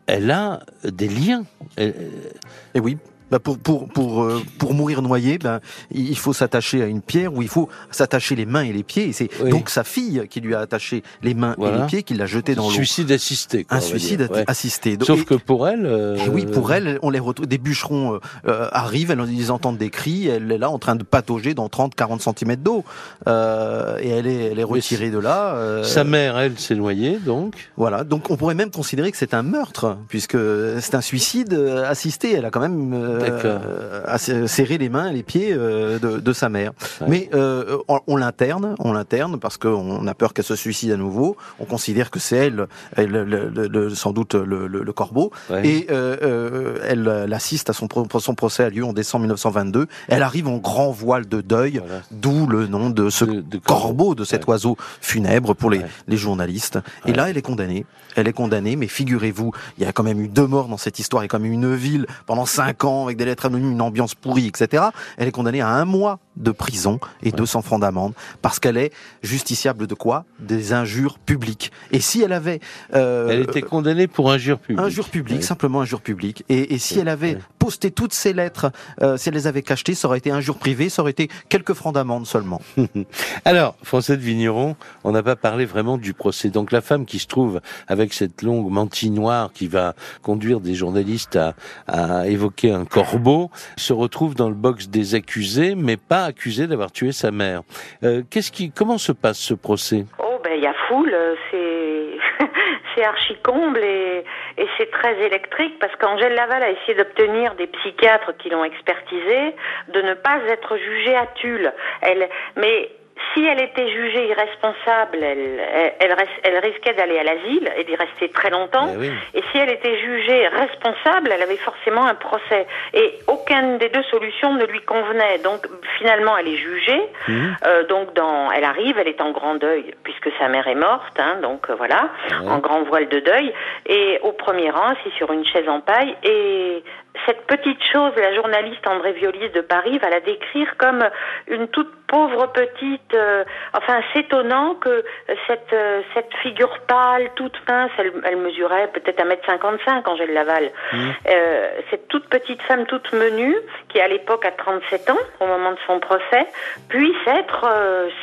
[0.05, 1.45] elle a des liens.
[1.77, 2.97] et oui,
[3.31, 5.59] bah pour, pour, pour, euh, pour mourir noyé, bah,
[5.91, 9.07] il faut s'attacher à une pierre ou il faut s'attacher les mains et les pieds.
[9.07, 12.13] Et c'est donc sa fille qui lui a attaché les mains et les pieds, qui
[12.13, 12.71] l'a jeté dans l'eau.
[12.71, 13.65] Suicide assisté.
[13.69, 14.97] un suicide assisté.
[15.01, 15.85] Sauf que pour elle.
[15.85, 16.17] Euh...
[16.31, 17.47] Oui, pour elle, on les retrouve.
[17.47, 21.03] Des bûcherons euh, arrivent, elles, ils entendent des cris, elle est là en train de
[21.03, 22.83] patauger dans 30-40 cm d'eau.
[23.27, 25.55] Euh, et elle est, elle est retirée de là.
[25.55, 25.83] Euh.
[25.83, 27.69] Sa mère, elle, s'est noyée, donc.
[27.77, 28.03] Voilà.
[28.03, 30.37] Donc on pourrait même considérer que c'est un meurtre, puisque
[30.79, 31.53] c'est un suicide
[31.85, 32.33] assisté.
[32.33, 36.33] Elle a quand même euh, à serrer les mains et les pieds euh, de, de,
[36.33, 36.71] sa mère.
[37.07, 41.37] Mais euh, on, l'interne, on l'interne parce qu'on a peur qu'elle se suicide à nouveau.
[41.59, 45.31] On considère que c'est elle, elle le, sans doute le, le corbeau,
[45.63, 47.87] et elle l'assiste à son,
[48.19, 49.87] son procès a lieu en décembre 1922.
[50.07, 53.25] Elle arrive en grand voile de deuil, d'où le nom de ce
[53.65, 56.79] corbeau, de cet oiseau funèbre pour les, les journalistes.
[57.05, 57.85] Et là, elle est condamnée.
[58.15, 60.99] Elle est condamnée, mais figurez-vous, il y a quand même eu deux morts dans cette
[60.99, 61.23] histoire.
[61.23, 63.81] Il y a quand même une ville pendant cinq ans avec des lettres anonymes, une
[63.81, 64.83] ambiance pourrie, etc.
[65.17, 68.91] Elle est condamnée à un mois de prison et 200 francs d'amende parce qu'elle est
[69.21, 70.25] justiciable de quoi?
[70.39, 71.71] Des injures publiques.
[71.91, 72.59] Et si elle avait...
[72.93, 74.85] Euh, elle était condamnée pour injure publique.
[74.85, 76.43] Injure publique, simplement injure publique.
[76.49, 78.71] Et, et si elle avait posté toutes ces lettres,
[79.01, 81.73] euh, si elle les avait cachetées, ça aurait été injure privée, ça aurait été quelques
[81.73, 82.61] francs d'amende seulement.
[83.45, 86.49] Alors, François de Vigneron, on n'a pas parlé vraiment du procès.
[86.49, 90.75] Donc la femme qui se trouve avec cette longue mantille noire qui va conduire des
[90.75, 91.55] journalistes à,
[91.87, 96.91] à évoquer un corbeau, se retrouve dans le box des accusés, mais pas accusé d'avoir
[96.91, 97.61] tué sa mère.
[98.03, 100.05] Euh, qu'est-ce qui, comment se passe ce procès?
[100.19, 101.15] Oh ben il y a foule,
[101.51, 102.17] c'est
[102.95, 104.23] c'est archi comble et,
[104.57, 109.55] et c'est très électrique parce qu'Angèle Laval a essayé d'obtenir des psychiatres qui l'ont expertisé
[109.93, 111.73] de ne pas être jugée à Tulle.
[112.01, 112.89] Elle, mais
[113.33, 115.61] si elle était jugée irresponsable, elle,
[115.99, 118.87] elle, elle, risquait d'aller à l'asile et d'y rester très longtemps.
[118.99, 122.65] Eh et si elle était jugée responsable, elle avait forcément un procès.
[122.93, 125.39] Et aucune des deux solutions ne lui convenait.
[125.39, 127.01] Donc finalement, elle est jugée.
[127.27, 127.55] Mhm.
[127.65, 131.19] Euh, donc dans, elle arrive, elle est en grand deuil puisque sa mère est morte.
[131.19, 132.09] Hein, donc euh, voilà,
[132.47, 133.53] en grand voile de deuil.
[133.87, 136.15] Et au premier rang, assise sur une chaise en paille.
[136.23, 136.83] Et
[137.25, 141.07] cette petite chose, la journaliste André Violis de Paris va la décrire comme
[141.47, 143.13] une toute pauvre petite.
[143.13, 143.43] Euh,
[143.73, 145.03] enfin, c'est étonnant que
[145.47, 150.33] cette euh, cette figure pâle, toute mince, elle, elle mesurait peut-être un mètre cinquante-cinq, Angèle
[150.33, 150.71] Laval.
[150.91, 150.97] Mmh.
[151.29, 153.55] Euh, cette toute petite femme, toute menue,
[153.89, 156.47] qui à l'époque a 37 ans au moment de son procès,
[156.89, 157.67] puisse être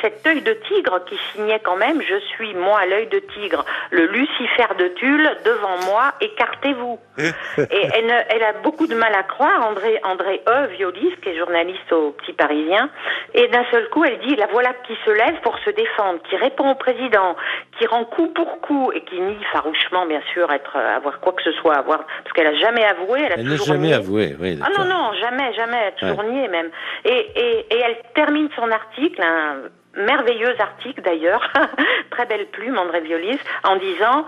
[0.01, 4.05] cet œil de tigre qui signait quand même "Je suis moi l'œil de tigre, le
[4.07, 6.99] Lucifer de Tulle devant moi, écartez-vous".
[7.17, 11.37] Et elle, elle a beaucoup de mal à croire, André, André E, violiste, qui est
[11.37, 12.89] journaliste au Petit Parisien,
[13.33, 16.35] et d'un seul coup, elle dit, la voilà qui se lève pour se défendre, qui
[16.35, 17.35] répond au président,
[17.77, 21.43] qui rend coup pour coup, et qui nie farouchement, bien sûr, être, avoir quoi que
[21.43, 23.93] ce soit, avoir, parce qu'elle a jamais avoué, elle a elle toujours jamais nié.
[23.93, 24.59] avoué, oui.
[24.63, 26.69] Ah non, non, jamais, jamais, elle a toujours nié même.
[27.05, 31.51] Et, et, et elle termine son article, un merveilleux article d'ailleurs,
[32.11, 34.25] très belle plume, André Violis, en disant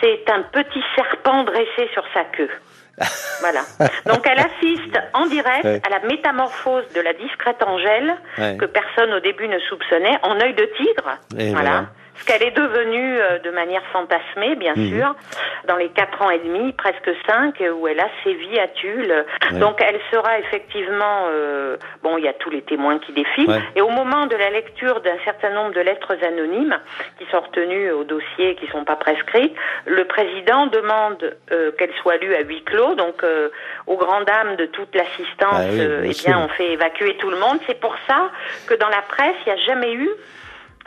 [0.00, 2.50] c'est un petit serpent dressé sur sa queue.
[3.40, 3.60] voilà.
[4.06, 5.82] Donc elle assiste en direct Ouais.
[5.86, 8.56] à la métamorphose de la discrète Angèle Ouais.
[8.56, 11.18] que personne au début ne soupçonnait en œil de tigre.
[11.38, 11.70] Et voilà.
[11.70, 11.84] voilà.
[12.18, 14.88] Ce qu'elle est devenue euh, de manière fantasmée, bien Mhm.
[14.98, 15.14] sûr,
[15.68, 19.24] dans les quatre ans et demi, presque cinq, où elle a sévi à Tulle.
[19.52, 19.58] Ouais.
[19.58, 23.62] Donc elle sera effectivement, euh, bon, il y a tous les témoins qui défilent, Ouais.
[23.74, 26.78] et au moment de la lecture d'un certain nombre de lettres anonymes
[27.18, 29.54] qui sont retenues au dossier et qui sont pas prescrites,
[29.84, 33.50] le président demande euh, qu'elles soient lues à huis clos, donc euh,
[33.86, 36.28] aux grandes dames de toute l'assistance, Ah oui, euh, bien eh sûr.
[36.30, 37.58] bien, on fait évacuer tout le monde.
[37.66, 38.30] C'est pour ça
[38.66, 40.08] que dans la presse, il n'y a jamais eu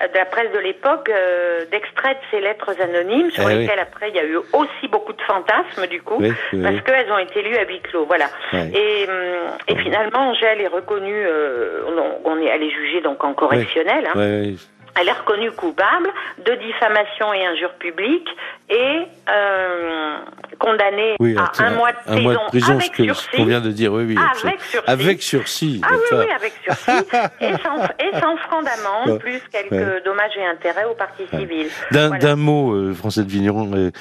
[0.08, 3.60] de la presse de l'époque euh, d'extraits de ces lettres anonymes sur Eh oui.
[3.62, 6.82] lesquelles après il y a eu aussi beaucoup de fantasmes du coup Oui, oui, parce
[6.82, 8.26] qu'elles ont été lues à huis clos voilà.
[8.54, 11.82] Et, hum, et finalement Angèle est reconnue euh,
[12.24, 14.56] on, on est elle est jugée donc en correctionnel hein.
[15.00, 18.28] Elle est reconnue coupable de diffamation et injure publique
[18.70, 20.18] et euh,
[20.60, 23.28] condamnée Oui, à un mois de un prison, mois de prison, avec ce sursis.
[23.36, 24.16] qu'on vient de dire, oui, oui.
[24.18, 24.60] Avec absolument.
[24.60, 24.92] sursis.
[24.92, 25.82] Avec sursis.
[25.84, 26.92] Ah oui, avec sursis
[27.42, 29.20] et sans, et francs d'amende, Ouais.
[29.20, 30.02] plus quelques Ouais.
[30.06, 31.68] dommages et intérêts aux parties civiles.
[31.92, 32.24] D'un Voilà.
[32.24, 33.92] d'un mot, euh, Françoise Vigneron, euh,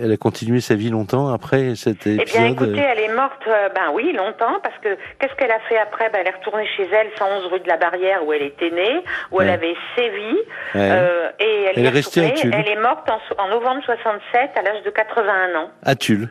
[0.00, 3.42] elle a continué sa vie longtemps après cet Eh épisode bien, écoutez, elle est morte,
[3.46, 6.10] euh, ben oui, longtemps, parce que qu'est-ce qu'elle a fait après?
[6.10, 9.02] Ben, Elle est retournée chez elle, 111 rue de la Barrière, où elle était née,
[9.30, 9.52] où elle Ouais.
[9.54, 10.32] avait sévi,
[10.74, 10.90] Ouais.
[10.92, 12.32] euh, et elle, est restée.
[12.42, 15.70] Elle est morte en, novembre 67, à l'âge de 81 ans.
[15.84, 16.30] à Tulle.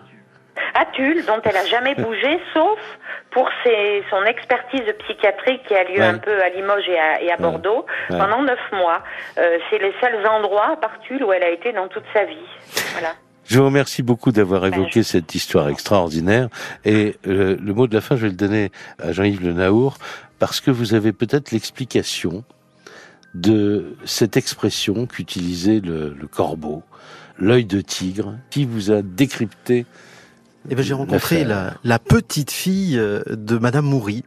[0.73, 2.79] À Tulle, dont elle a jamais bougé, sauf
[3.31, 6.05] pour ses, son expertise psychiatrique qui a lieu Ouais.
[6.05, 8.17] un peu à Limoges et à, et à Bordeaux Ouais.
[8.17, 9.03] pendant neuf mois.
[9.37, 12.23] Euh, C'est les seuls endroits, à part Tulle, où elle a été dans toute sa
[12.25, 12.35] vie.
[12.93, 13.13] Voilà.
[13.45, 16.47] Je vous remercie beaucoup d'avoir Ben, évoqué cette histoire extraordinaire.
[16.85, 19.97] Et euh, le mot de la fin, je vais le donner à Jean-Yves Le Naour,
[20.39, 22.43] parce que vous avez peut-être l'explication
[23.33, 26.83] de cette expression qu'utilisait le, le corbeau,
[27.39, 29.85] l'œil de tigre, qui vous a décrypté.
[30.69, 34.23] Eh ben, j'ai rencontré la petite fille euh, de Madame Moury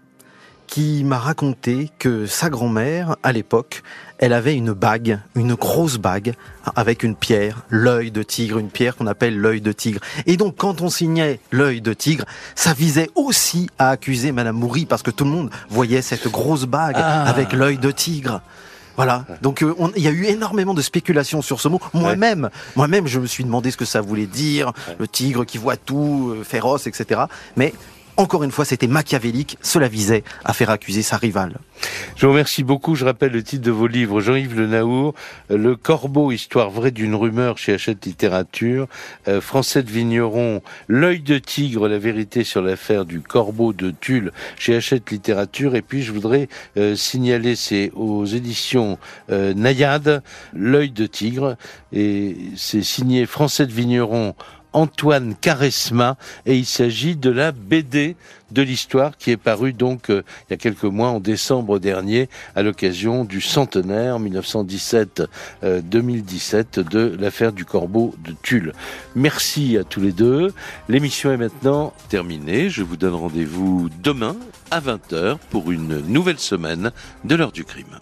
[0.70, 3.82] qui m'a raconté que sa grand-mère, à l'époque,
[4.18, 6.34] elle avait une bague, une grosse bague,
[6.76, 9.98] avec une pierre, l'œil de tigre, une pierre qu'on appelle l'œil de tigre.
[10.26, 14.86] Et donc, quand on signait l'œil de tigre, ça visait aussi à accuser Madame Moury,
[14.86, 17.24] parce que tout le monde voyait cette grosse bague Ah.
[17.24, 18.40] avec l'œil de tigre.
[18.97, 19.24] Voilà.
[19.43, 21.80] Donc euh, on- il y a eu énormément de spéculations sur ce mot.
[21.95, 25.76] Moi-même, moi-même, je me suis demandé ce que ça voulait dire, le tigre qui voit
[25.76, 27.22] tout, euh, féroce, etc.
[27.57, 27.72] Mais
[28.21, 29.57] encore une fois, c'était machiavélique.
[29.62, 31.59] Cela visait à faire accuser sa rivale.
[32.16, 32.95] Je vous remercie beaucoup.
[32.95, 34.21] Je rappelle le titre de vos livres.
[34.21, 35.14] Jean-Yves Le Naour,
[35.49, 38.87] Le Corbeau, histoire vraie d'une rumeur chez Hachette Littérature.
[39.27, 44.33] Euh, Français de Vigneron, L'œil de tigre, la vérité sur l'affaire du corbeau de Tulle
[44.59, 45.75] chez Hachette Littérature.
[45.75, 48.99] Et puis, je voudrais euh, signaler, c'est aux éditions
[49.31, 51.57] euh, Nayade, L'œil de tigre.
[51.93, 54.35] Et c'est signé Français de Vigneron
[54.73, 56.16] Antoine Caresma
[56.47, 58.16] et il s'agit de la BD
[58.51, 62.29] de l'histoire qui est parue donc euh, il y a quelques mois en décembre dernier
[62.57, 65.29] à l'occasion du centenaire 1917-2017
[65.64, 68.73] euh, de l'affaire du corbeau de Tulle.
[69.14, 70.53] Merci à tous les deux.
[70.89, 72.71] L'émission est maintenant terminée.
[72.71, 74.37] Je vous donne rendez-vous demain
[74.71, 76.93] à 20h pour une nouvelle semaine
[77.25, 78.01] de l'heure du crime.